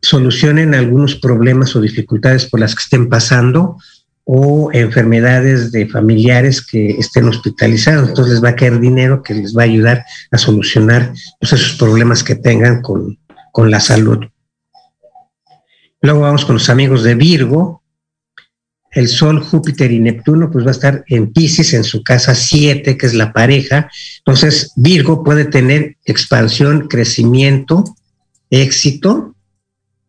[0.03, 3.79] solucionen algunos problemas o dificultades por las que estén pasando
[4.25, 8.09] o enfermedades de familiares que estén hospitalizados.
[8.09, 11.77] Entonces les va a caer dinero que les va a ayudar a solucionar pues, esos
[11.77, 13.19] problemas que tengan con,
[13.53, 14.19] con la salud.
[16.01, 17.82] Luego vamos con los amigos de Virgo.
[18.93, 22.97] El Sol, Júpiter y Neptuno, pues va a estar en Pisces, en su casa 7,
[22.97, 23.91] que es la pareja.
[24.19, 27.85] Entonces, Virgo puede tener expansión, crecimiento,
[28.51, 29.35] éxito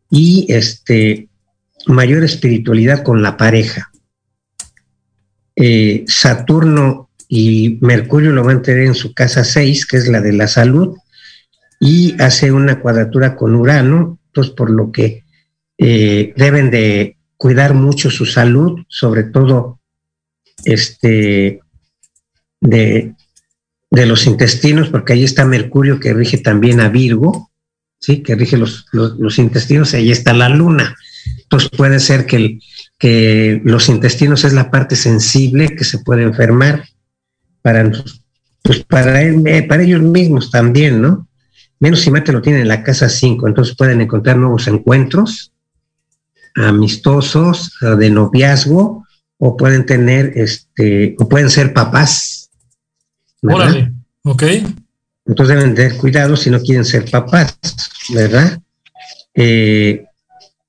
[0.10, 1.30] y este,
[1.88, 3.90] mayor espiritualidad con la pareja.
[5.56, 10.20] Eh, Saturno y Mercurio lo van a tener en su casa 6, que es la
[10.20, 10.98] de la salud,
[11.80, 15.24] y hace una cuadratura con Urano, pues por lo que
[15.78, 19.80] eh, deben de cuidar mucho su salud, sobre todo
[20.66, 21.60] este,
[22.62, 23.16] de,
[23.92, 27.52] los intestinos, porque ahí está Mercurio que rige también a Virgo,
[28.00, 28.24] ¿sí?
[28.24, 30.96] que rige los, los intestinos, y ahí está la luna.
[31.44, 32.62] Entonces puede ser que el,
[32.98, 36.86] que los intestinos es la parte sensible que se puede enfermar
[37.62, 37.92] para,
[38.62, 41.28] pues para, eh, para ellos mismos también, ¿no?
[41.80, 45.53] Menos si Mate lo tiene en la casa 5, entonces pueden encontrar nuevos encuentros
[46.56, 49.06] amistosos, de noviazgo,
[49.38, 52.50] o pueden tener, este, o pueden ser papás.
[53.42, 53.92] Órale,
[54.24, 54.44] ok.
[55.26, 57.58] Entonces deben tener cuidado si no quieren ser papás,
[58.14, 58.60] ¿verdad?
[59.34, 60.06] Eh,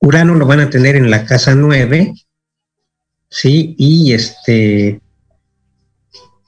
[0.00, 2.14] Urano lo van a tener en la casa 9,
[3.28, 3.74] ¿sí?
[3.78, 5.00] Y este,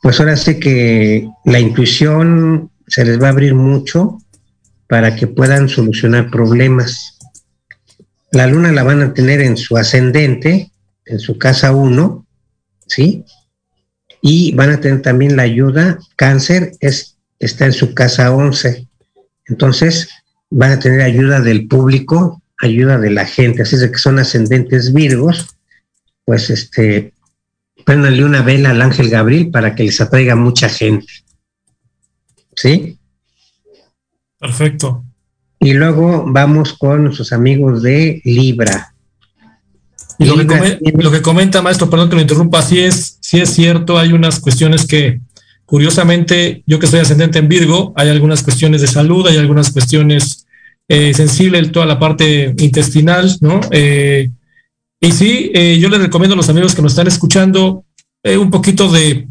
[0.03, 4.19] pues ahora sí que la intuición se les va a abrir mucho
[4.89, 7.16] para que puedan solucionar problemas.
[8.37, 10.71] La luna la van a tener en su ascendente,
[11.07, 12.27] en su casa 1,
[12.87, 13.25] ¿sí?
[14.21, 18.87] Y van a tener también la ayuda, cáncer es, está en su casa 11.
[19.47, 20.11] Entonces,
[20.51, 24.93] van a tener ayuda del público ayuda de la gente, así es que son ascendentes
[24.93, 25.57] virgos,
[26.27, 27.15] pues este,
[27.87, 31.11] préndanle una vela al ángel Gabriel para que les atraiga mucha gente.
[32.55, 32.99] ¿Sí?
[34.39, 35.06] Perfecto.
[35.67, 38.95] Y luego vamos con nuestros amigos de Libra.
[40.17, 44.13] Y lo, que, comenta, maestro, perdón que lo interrumpa, sí es, sí es cierto, hay
[44.13, 45.21] unas cuestiones que,
[45.65, 50.47] curiosamente, yo que soy ascendente en Virgo, hay algunas cuestiones de salud, hay algunas cuestiones
[50.87, 53.59] eh, sensible toda la parte intestinal, ¿no?
[53.73, 54.31] Eh,
[55.01, 57.85] y sí, eh, yo les recomiendo a los amigos que nos están escuchando
[58.23, 59.27] un poquito de,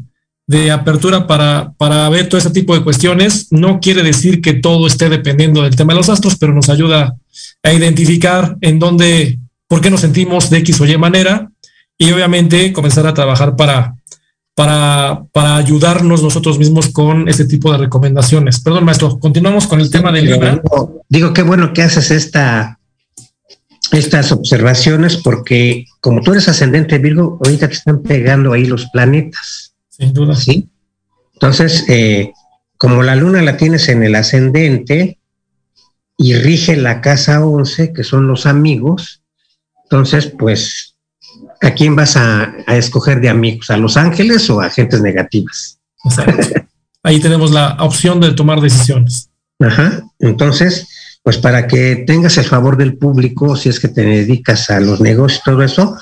[0.72, 3.48] apertura para, para ver todo ese tipo de cuestiones.
[3.52, 7.16] No quiere decir que todo esté dependiendo del tema de los astros, pero nos ayuda
[7.64, 11.50] a identificar en dónde, por qué nos sentimos de X o Y manera
[11.98, 13.96] y obviamente comenzar a trabajar para,
[14.54, 18.60] para, para ayudarnos nosotros mismos con ese tipo de recomendaciones.
[18.60, 20.62] Perdón, maestro, continuamos con el tema del Libra.
[21.10, 22.80] Digo, qué bueno que haces esta,
[23.92, 29.65] estas observaciones porque como tú eres ascendente Virgo, ahorita te están pegando ahí los planetas.
[29.98, 30.36] Sin duda.
[30.36, 30.70] Sí.
[31.34, 32.34] Entonces, eh,
[32.78, 35.20] como la luna la tienes en el ascendente
[36.18, 39.22] y rige la casa 11, que son los amigos,
[39.84, 40.96] entonces, pues
[41.62, 43.70] ¿a quién vas a, escoger de amigos?
[43.70, 45.80] ¿A los ángeles o a gentes negativas?
[47.04, 49.30] Ahí tenemos la opción de tomar decisiones.
[49.60, 50.04] Ajá.
[50.20, 50.88] Entonces,
[51.24, 55.02] pues para que tengas el favor del público, si es que te dedicas a los
[55.02, 55.98] negocios y todo eso,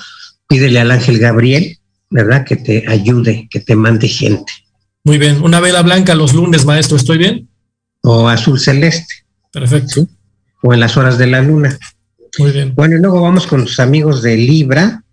[0.48, 1.78] pídele al ángel Gabriel,
[2.10, 2.44] ¿verdad?
[2.44, 4.52] Que te ayude, que te mande gente.
[5.04, 5.42] Muy bien.
[5.42, 7.48] Una vela blanca los lunes, maestro, ¿estoy bien?
[8.02, 9.14] O azul celeste.
[9.52, 10.06] Perfecto.
[10.62, 11.78] O en las horas de la luna.
[12.38, 12.74] Muy bien.
[12.74, 15.04] Bueno, y luego vamos con los amigos de Libra,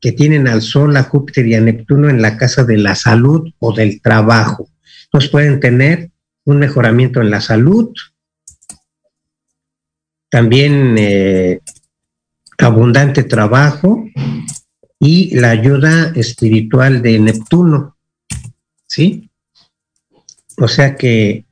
[0.00, 3.52] que tienen al Sol, a Júpiter y a Neptuno en la casa de la salud
[3.58, 4.68] o del trabajo.
[5.04, 6.10] Entonces pueden tener
[6.44, 7.92] un mejoramiento en la salud,
[10.30, 11.60] también eh,
[12.58, 14.04] abundante trabajo
[15.00, 17.96] y la ayuda espiritual de Neptuno,
[18.86, 19.30] ¿sí?
[20.56, 21.44] O sea que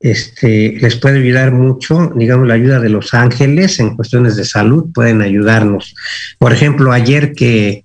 [0.00, 4.92] este, les puede ayudar mucho, digamos, la ayuda de los ángeles en cuestiones de salud,
[4.92, 5.94] pueden ayudarnos.
[6.38, 7.84] Por ejemplo, ayer que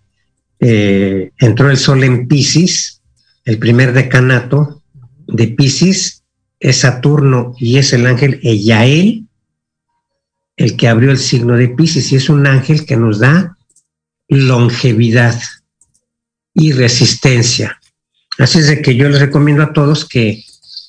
[0.60, 3.02] eh, entró el sol en Pisces,
[3.46, 4.82] el primer decanato
[5.28, 6.24] de Pisces
[6.60, 9.26] es Saturno y es el ángel Eyael.
[10.58, 13.58] el que abrió el signo de Pisces y es un ángel que nos da
[14.30, 15.40] longevidad
[16.54, 17.80] y resistencia.
[18.38, 20.44] Así es de que yo les recomiendo a todos que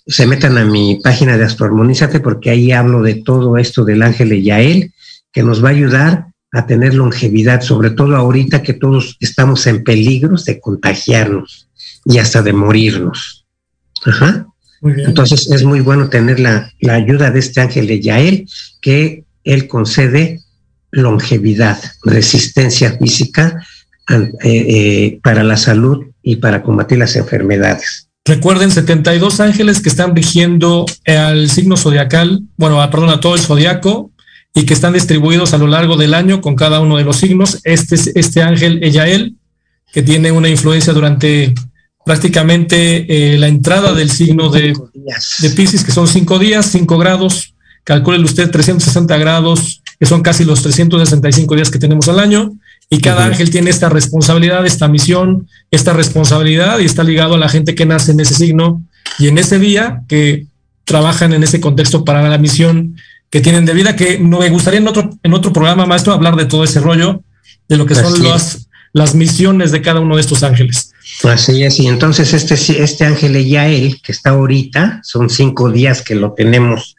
[0.07, 4.29] se metan a mi página de Astroarmonízate porque ahí hablo de todo esto del ángel
[4.29, 4.93] de Yael,
[5.33, 9.85] que nos va a ayudar a tener longevidad, sobre todo ahorita que todos estamos en
[9.85, 11.69] peligros de contagiarnos
[12.05, 13.47] y hasta de morirnos.
[14.05, 14.47] Ajá.
[14.83, 18.49] Entonces es muy bueno tener la, la, ayuda de este ángel de Yael,
[18.81, 20.41] que él concede
[20.91, 23.65] longevidad, resistencia física
[24.09, 28.09] eh, eh, para la salud y para combatir las enfermedades.
[28.25, 34.11] Recuerden, 72 ángeles que están rigiendo al signo zodiacal, bueno, perdón, a todo el zodiaco
[34.55, 37.61] y que están distribuidos a lo largo del año con cada uno de los signos.
[37.65, 39.37] Este es este ángel Eyael,
[39.93, 41.55] que tiene una influencia durante
[42.05, 44.75] prácticamente eh, la entrada del signo de,
[45.39, 47.55] de Pisces, que son cinco días, cinco grados.
[47.85, 52.55] Calcúlele usted 360 grados, que son casi los 365 días que tenemos al año.
[52.89, 57.51] Y cada ángel tiene esta responsabilidad, esta misión, esta responsabilidad y está ligado a la
[57.51, 58.83] gente que nace en ese signo
[59.19, 60.47] y en ese día que
[60.87, 62.97] trabajan en ese contexto para la misión
[63.29, 66.35] que tienen de vida, que no me gustaría en otro, en otro programa, maestro, hablar
[66.35, 67.23] de todo ese rollo,
[67.69, 70.93] de lo que son las, las misiones de cada uno de estos ángeles.
[71.23, 76.17] Así es, y entonces este, este ángel Yael, que está ahorita, son cinco días que
[76.17, 76.97] lo tenemos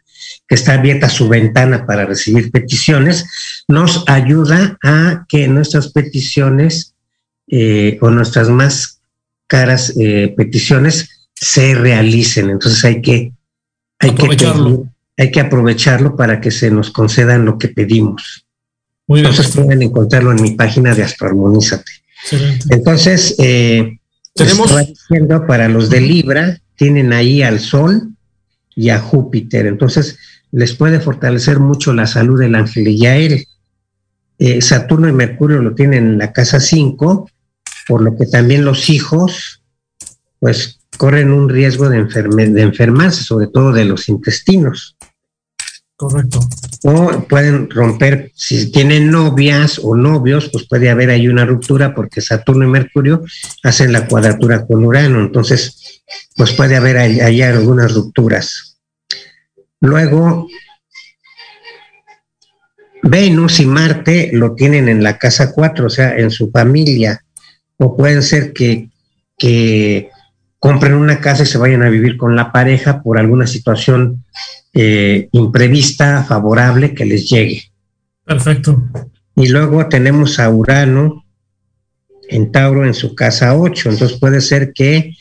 [0.51, 6.93] que está abierta su ventana para recibir peticiones, nos ayuda a que nuestras peticiones
[7.47, 8.99] eh, o nuestras más
[9.47, 12.49] caras eh, peticiones se realicen.
[12.49, 13.31] Entonces hay que,
[13.97, 14.89] hay aprovecharlo.
[15.15, 18.45] que hay que aprovecharlo para que se nos concedan lo que pedimos.
[19.07, 19.31] Muy bien.
[19.31, 21.93] Entonces pueden encontrarlo en mi página de Astroarmonízate.
[22.71, 23.99] Entonces, eh,
[24.33, 24.69] tenemos
[25.47, 28.09] para los de Libra, tienen ahí al Sol
[28.75, 29.65] y a Júpiter.
[29.65, 30.17] Entonces,
[30.51, 33.47] les puede fortalecer mucho la salud del ángel de Yael.
[34.37, 37.29] Eh, Saturno y Mercurio lo tienen en la casa 5,
[37.87, 39.61] por lo que también los hijos,
[40.39, 44.97] pues, corren un riesgo de, de enfermarse, sobre todo de los intestinos.
[45.95, 46.39] Correcto.
[46.83, 52.21] O pueden romper, si tienen novias o novios, pues puede haber ahí una ruptura porque
[52.21, 53.23] Saturno y Mercurio
[53.61, 56.01] hacen la cuadratura con Urano, entonces,
[56.35, 58.70] pues puede haber ahí algunas rupturas.
[59.81, 60.47] Luego,
[63.03, 67.23] Venus y Marte lo tienen en la casa 4, o sea, en su familia.
[67.77, 68.89] O pueden ser que,
[70.59, 74.23] compren una casa y se vayan a vivir con la pareja por alguna situación
[74.73, 77.63] eh, imprevista, favorable que les llegue.
[78.23, 78.83] Perfecto.
[79.35, 81.25] Y luego tenemos a Urano
[82.29, 83.89] en Tauro en su casa 8.
[83.89, 85.15] Entonces puede ser que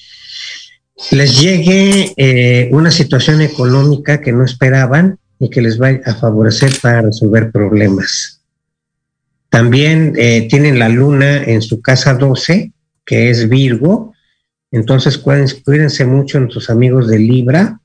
[1.11, 6.72] les llegue eh, una situación económica que no esperaban y que les va a favorecer
[6.80, 8.42] para resolver problemas.
[9.48, 12.72] También eh, tienen la luna en su casa 12,
[13.05, 14.12] que es Virgo,
[14.70, 17.80] entonces cuídense mucho en sus amigos de Libra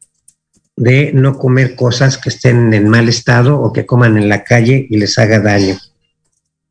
[0.75, 4.85] de no comer cosas que estén en mal estado o que coman en la calle
[4.89, 5.77] y les haga daño.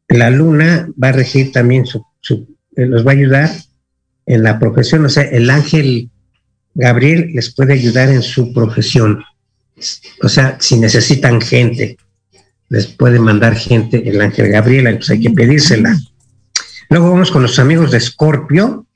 [0.08, 2.04] La luna va a regir también su,
[2.76, 3.50] eh, los va a ayudar
[4.26, 6.10] en la profesión, o sea, el ángel
[6.74, 9.24] Gabriel les puede ayudar en su profesión.
[10.22, 11.96] O sea, si necesitan gente,
[12.68, 15.96] les puede mandar gente el ángel Gabriel, entonces hay que pedírsela.
[16.90, 18.86] Luego vamos con los amigos de Escorpio,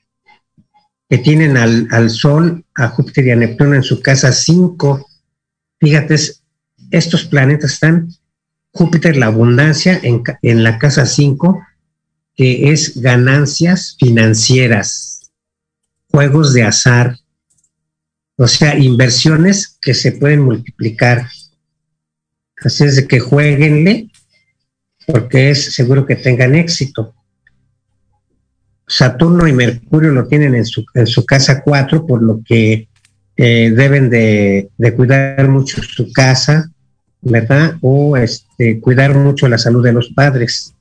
[1.08, 5.06] que tienen al, Sol, a Júpiter y a Neptuno en su casa 5.
[5.80, 6.16] Fíjate,
[6.90, 8.08] estos planetas están,
[8.72, 11.62] Júpiter, la abundancia, en, en la casa 5,
[12.34, 15.30] que es ganancias financieras,
[16.10, 17.18] juegos de azar,
[18.39, 21.26] o sea, inversiones que se pueden multiplicar.
[22.57, 24.11] Así es de que jueguenle,
[25.07, 27.14] porque es seguro que tengan éxito.
[28.86, 32.89] Saturno y Mercurio lo tienen en su, casa 4, por lo que
[33.36, 36.70] eh, deben de, de, cuidar mucho su casa,
[37.20, 37.76] ¿verdad?
[37.80, 40.74] O este, cuidar mucho la salud de los padres.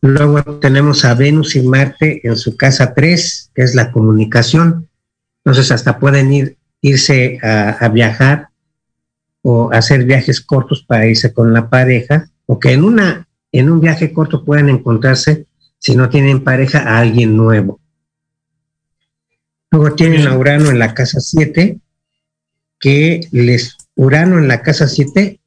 [0.00, 4.88] Luego tenemos a Venus y Marte en su casa 3, que es la comunicación.
[5.48, 8.50] Entonces hasta pueden ir, irse a, viajar
[9.40, 13.80] o hacer viajes cortos para irse con la pareja, o que en, una, en un
[13.80, 15.46] viaje corto puedan encontrarse,
[15.78, 17.80] si no tienen pareja, a alguien nuevo.
[19.70, 21.80] Luego tienen a Urano en la casa 7,
[22.78, 25.40] que les, Urano en la casa 7,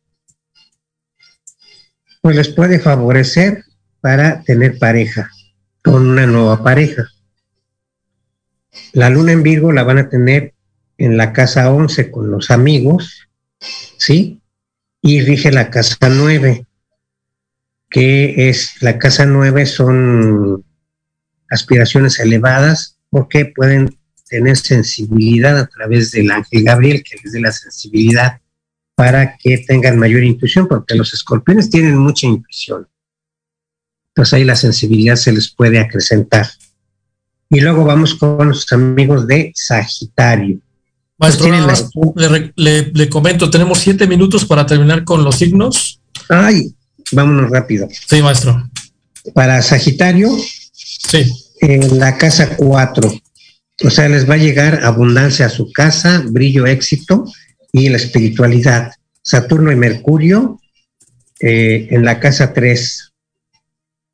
[2.22, 3.66] pues les puede favorecer
[4.00, 5.30] para tener pareja,
[5.84, 7.08] con una nueva pareja.
[8.94, 10.54] La luna en Virgo la van a tener
[10.98, 13.28] en la casa 11 con los amigos,
[13.98, 14.42] ¿sí?
[15.02, 16.66] y rige la casa 9,
[17.90, 20.64] que es la casa 9 son
[21.50, 23.98] aspiraciones elevadas porque pueden
[24.30, 28.40] tener sensibilidad a través del ángel Gabriel, que les dé la sensibilidad
[28.96, 32.88] para que tengan mayor intuición, porque los escorpiones tienen mucha intuición.
[34.10, 36.48] Entonces ahí la sensibilidad se les puede acrecentar.
[37.52, 40.60] Y luego vamos con los amigos de Sagitario.
[41.18, 41.52] Maestro,
[42.56, 46.00] le, comento, tenemos siete minutos para terminar con los signos.
[46.30, 46.74] Ay,
[47.12, 47.88] vámonos rápido.
[48.08, 48.68] Sí, maestro.
[49.36, 50.36] Para Sagitario,
[50.74, 51.30] sí.
[51.60, 53.14] en la casa 4,
[53.84, 57.26] o sea, les va a llegar abundancia a su casa, brillo, éxito
[57.74, 58.94] y la espiritualidad.
[59.22, 60.60] Saturno y Mercurio
[61.40, 63.12] eh, en la casa 3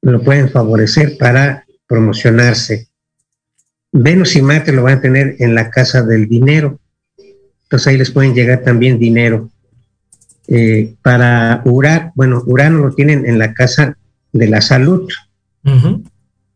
[0.02, 2.88] lo pueden favorecer para promocionarse.
[3.92, 6.80] Venus y Marte lo van a tener en la casa del dinero.
[7.64, 9.50] Entonces ahí les pueden llegar también dinero.
[10.48, 13.98] Eh, para Urano, bueno, Urano lo tienen en la casa
[14.32, 15.10] de la salud.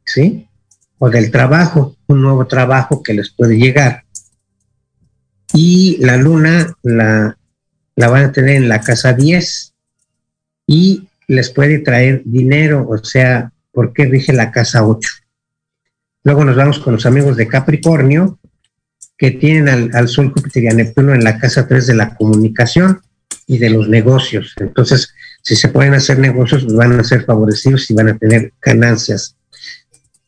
[0.06, 0.48] ¿Sí?
[1.04, 4.04] o del trabajo, un nuevo trabajo que les puede llegar.
[5.52, 7.36] Y la luna la,
[7.96, 9.74] la van a tener en la casa 10
[10.68, 15.10] y les puede traer dinero, o sea, porque rige la casa 8.
[16.24, 18.40] Luego nos vamos con los amigos de Capricornio,
[19.18, 23.02] que tienen al, Sol, Júpiter y a Neptuno en la casa 3 de la comunicación
[23.46, 24.56] y de los negocios.
[24.60, 29.36] Entonces, si se pueden hacer negocios, van a ser favorecidos y van a tener ganancias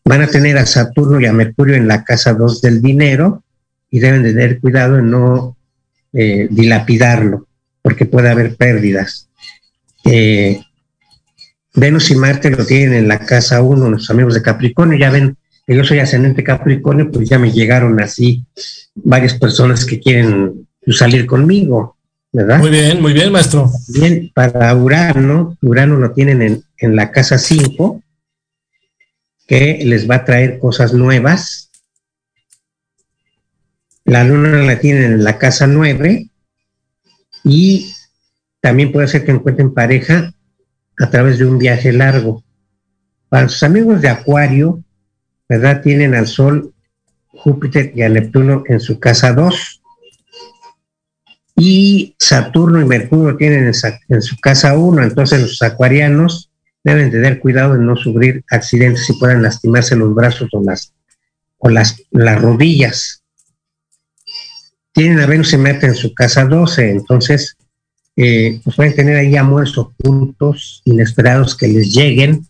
[0.05, 3.43] van a tener a Saturno y a Mercurio en la casa 2 del dinero
[3.89, 5.57] y deben de tener cuidado en no
[6.13, 7.47] eh, dilapidarlo,
[7.81, 9.29] porque puede haber pérdidas.
[10.05, 10.59] Eh,
[11.75, 15.37] Venus y Marte lo tienen en la casa 1, los amigos de Capricornio, ya ven
[15.65, 18.45] que yo soy ascendente Capricornio, pues ya me llegaron así
[18.95, 21.97] varias personas que quieren salir conmigo,
[22.31, 22.59] ¿verdad?
[22.59, 23.71] Muy bien, muy bien, maestro.
[23.87, 28.01] Bien, para Urano, Urano lo tienen en, en la casa 5,
[29.47, 31.69] que les va a traer cosas nuevas.
[34.05, 36.29] La luna la tienen en la casa 9
[37.45, 37.93] y
[38.59, 40.33] también puede ser que encuentren pareja
[40.97, 42.43] a través de un viaje largo.
[43.29, 44.83] Para sus amigos de Acuario,
[45.47, 45.81] ¿verdad?
[45.81, 46.73] Tienen al Sol,
[47.27, 49.81] Júpiter y a Neptuno en su casa 2.
[51.55, 53.71] Y Saturno y Mercurio tienen
[54.09, 55.03] en, su casa 1.
[55.03, 56.49] Entonces los acuarianos
[56.83, 60.93] deben tener cuidado de no sufrir accidentes y puedan lastimarse los brazos o las,
[61.57, 63.23] o las rodillas.
[64.93, 67.57] Tienen a Venus y Marte en su casa 12, entonces
[68.15, 72.45] eh, pues pueden tener ahí amores ocultos, inesperados que les lleguen,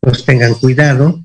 [0.00, 1.22] pues tengan cuidado.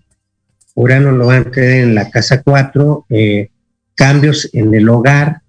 [0.82, 3.50] Urano lo van a tener en la casa 4, eh,
[3.94, 5.42] cambios en el hogar.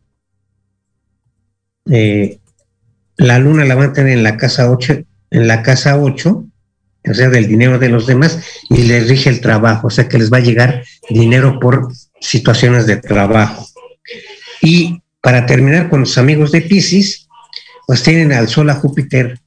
[1.91, 2.39] Eh,
[3.17, 6.45] la luna la van a tener en la casa 8, en la casa 8,
[7.09, 10.19] o sea, del dinero de los demás, y les rige el trabajo, o sea que
[10.19, 11.89] les va a llegar dinero por
[12.21, 13.67] situaciones de trabajo.
[14.61, 17.27] Y para terminar con los amigos de Pisces,
[17.87, 19.41] pues tienen al Sol, a Júpiter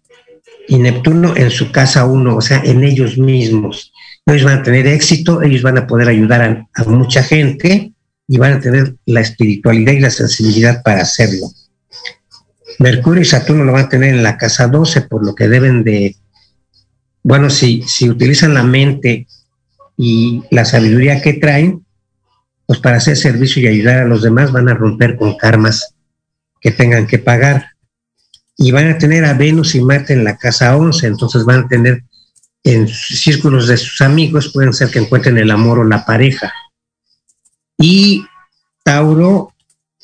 [0.68, 3.94] y Neptuno en su casa uno, o sea, en ellos mismos.
[4.26, 7.94] Ellos van a tener éxito, ellos van a poder ayudar a, a mucha gente
[8.28, 11.52] y van a tener la espiritualidad y la sensibilidad para hacerlo.
[12.80, 15.84] Mercurio y Saturno lo van a tener en la casa 12, por lo que deben
[15.84, 16.16] de
[17.28, 19.26] bueno, si, si utilizan la mente
[19.98, 21.84] y la sabiduría que traen,
[22.68, 25.96] pues para hacer servicio y ayudar a los demás van a romper con karmas
[26.62, 27.66] que tengan que pagar.
[28.56, 31.68] Y van a tener a Venus y Marte en la casa 11, entonces van a
[31.68, 32.04] tener
[32.66, 36.52] en círculos de sus amigos, pueden ser que encuentren el amor o la pareja.
[37.78, 38.26] Y
[38.84, 39.54] Tauro,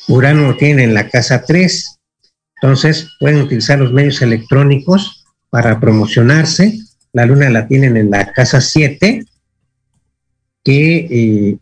[0.08, 2.00] Urano lo tienen en la casa 3,
[2.62, 6.80] entonces pueden utilizar los medios electrónicos para promocionarse
[7.14, 9.26] la luna la tienen en la casa 7,
[10.64, 11.58] que eh,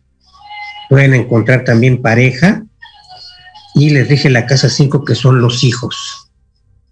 [0.88, 2.64] pueden encontrar también pareja,
[3.74, 6.30] y les dije la casa 5 que son los hijos.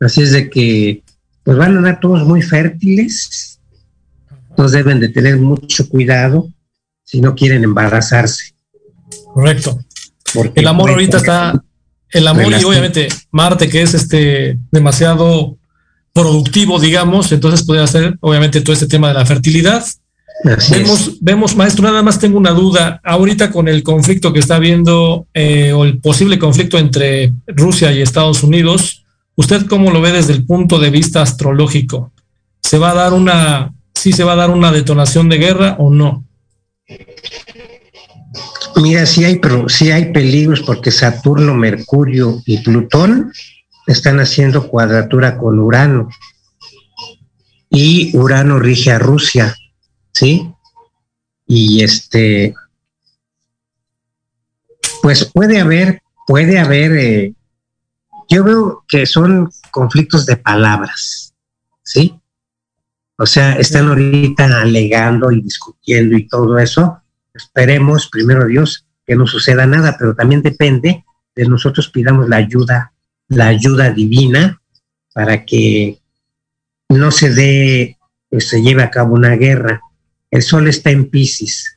[0.00, 1.02] Así es de que
[1.44, 3.47] pues van a andar todos muy fértiles,
[4.58, 6.48] todos deben de tener mucho cuidado
[7.04, 8.54] si no quieren embarazarse.
[9.32, 9.78] Correcto.
[10.34, 11.62] Porque el amor ahorita está,
[12.10, 15.56] el amor y obviamente Marte que es este demasiado
[16.12, 19.84] productivo, digamos, entonces podría ser obviamente todo este tema de la fertilidad.
[20.72, 23.00] vemos, vemos, maestro, nada más tengo una duda.
[23.04, 28.02] Ahorita con el conflicto que está habiendo eh, o el posible conflicto entre Rusia y
[28.02, 29.04] Estados Unidos,
[29.36, 32.10] ¿usted cómo lo ve desde el punto de vista astrológico?
[32.60, 35.90] ¿Se va a dar una, sí se va a dar una detonación de guerra o
[35.90, 36.24] no?
[38.76, 43.32] Mira, sí hay, pero hay peligros porque Saturno, Mercurio y Plutón
[43.86, 46.08] están haciendo cuadratura con Urano.
[47.70, 49.54] Y Urano rige a Rusia,
[50.12, 50.50] ¿sí?
[51.46, 52.54] Y este,
[55.02, 57.34] pues puede haber, puede haber, eh,
[58.28, 61.34] yo veo que son conflictos de palabras,
[61.82, 62.17] ¿sí?
[63.20, 67.02] O sea, están ahorita alegando y discutiendo y todo eso.
[67.34, 71.04] Esperemos, primero Dios, que no suceda nada, pero también depende
[71.34, 72.92] de nosotros pidamos la ayuda,
[73.26, 74.60] la ayuda divina
[75.12, 75.98] para que
[76.88, 77.98] no se dé,
[78.30, 79.80] pues, se lleve a cabo una guerra.
[80.30, 81.76] El sol está en Pisces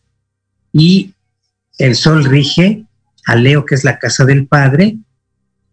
[0.71, 1.15] y
[1.79, 2.85] el sol rige
[3.25, 4.97] a Leo, que es la casa del Padre,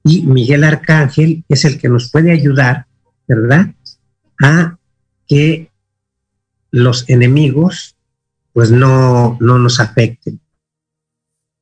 [0.02, 2.86] y Miguel Arcángel es el que nos puede ayudar,
[3.26, 3.66] ¿verdad?
[4.40, 4.77] A
[5.28, 5.70] que
[6.70, 7.96] los enemigos
[8.52, 10.40] pues no, no nos afecten.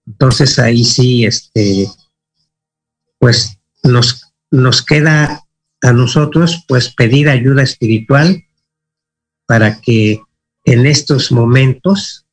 [0.06, 1.88] Entonces ahí sí, este,
[3.18, 5.44] pues nos, nos queda
[5.82, 8.44] a nosotros pues pedir ayuda espiritual
[9.46, 10.20] para que
[10.64, 12.24] en estos momentos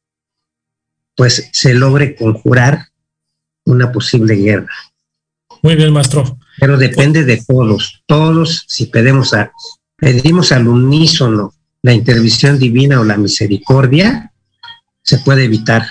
[1.16, 2.88] pues se logre conjurar
[3.66, 4.74] una posible guerra.
[5.62, 6.38] Muy bien, maestro.
[6.60, 9.52] Pero depende de todos, todos, si pedimos, a,
[10.04, 14.34] pedimos al unísono la intervención divina o la misericordia,
[15.02, 15.88] se puede evitar.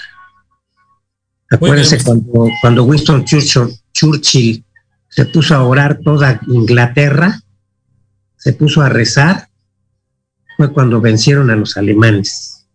[1.51, 4.65] Acuérdense cuando, cuando Winston Churchill, Churchill
[5.09, 7.41] se puso a orar toda Inglaterra,
[8.37, 9.49] se puso a rezar,
[10.57, 12.67] fue cuando vencieron a los alemanes.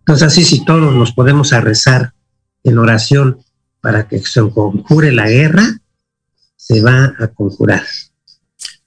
[0.00, 2.14] Entonces así si todos nos podemos a rezar
[2.64, 3.40] en oración
[3.80, 5.80] para que se conjure la guerra,
[6.56, 7.82] se va a conjurar.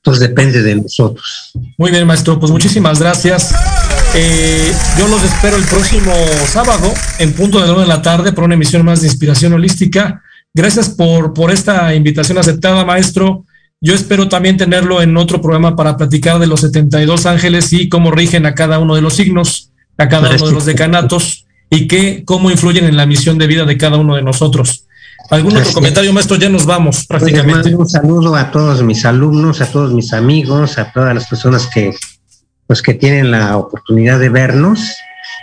[0.09, 1.51] Entonces depende de nosotros.
[1.77, 3.53] Muy bien, maestro, pues muchísimas gracias.
[4.15, 6.11] Eh, yo los espero el próximo
[6.47, 10.23] sábado en punto de 9 de la tarde por una emisión más de Inspiración Holística.
[10.51, 13.45] Gracias por, por esta invitación aceptada, maestro.
[13.81, 18.09] Yo espero también tenerlo en otro programa para platicar de los 72 ángeles y cómo
[18.09, 22.23] rigen a cada uno de los signos, a cada uno de los decanatos y qué,
[22.25, 24.85] cómo influyen en la misión de vida de cada uno de nosotros.
[25.29, 26.37] ¿Algún otro comentario, maestro?
[26.37, 27.75] Ya nos vamos prácticamente.
[27.75, 31.93] un saludo a todos mis alumnos, a todos mis amigos, a todas las personas que
[32.65, 34.95] pues que tienen la oportunidad de vernos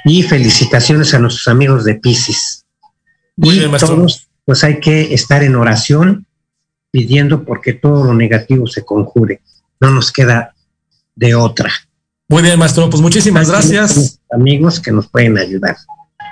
[0.05, 2.65] y felicitaciones a nuestros amigos de Pisces.
[3.37, 6.27] y todos, pues hay que estar en oración
[6.93, 9.41] pidiendo porque todo lo negativo se conjure.
[9.81, 10.55] No nos queda
[11.17, 11.73] de otra.
[12.29, 12.89] Muy bien, maestro.
[12.89, 14.21] Pues muchísimas gracias.
[14.31, 15.77] Amigos que nos pueden ayudar.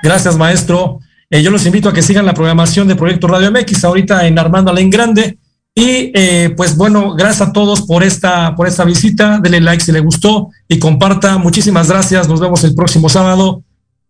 [0.02, 1.00] Gracias, maestro.
[1.30, 4.38] Eh, yo los invito a que sigan la programación de Proyecto Radio MX ahorita en
[4.38, 5.38] Armando Alén Grande.
[5.74, 9.40] Y eh, pues bueno, gracias a todos por esta, por esta visita.
[9.40, 11.38] Denle like si le gustó y comparta.
[11.38, 12.28] Muchísimas gracias.
[12.28, 13.62] Nos vemos el próximo sábado.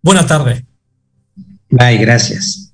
[0.02, 0.66] Buena tarde.
[1.70, 2.72] Bye, gracias.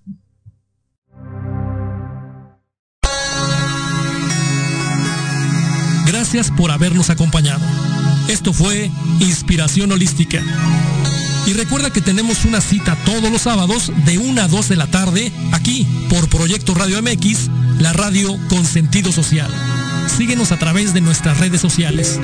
[6.06, 7.64] Gracias por habernos acompañado.
[8.28, 10.42] Esto fue Inspiración Holística.
[11.46, 14.86] Y recuerda que tenemos una cita todos los sábados de 1 a 2 de la
[14.86, 17.48] tarde aquí por Proyecto Radio MX
[17.80, 19.50] la radio con sentido social.
[20.18, 22.20] Síguenos a través de nuestras redes sociales.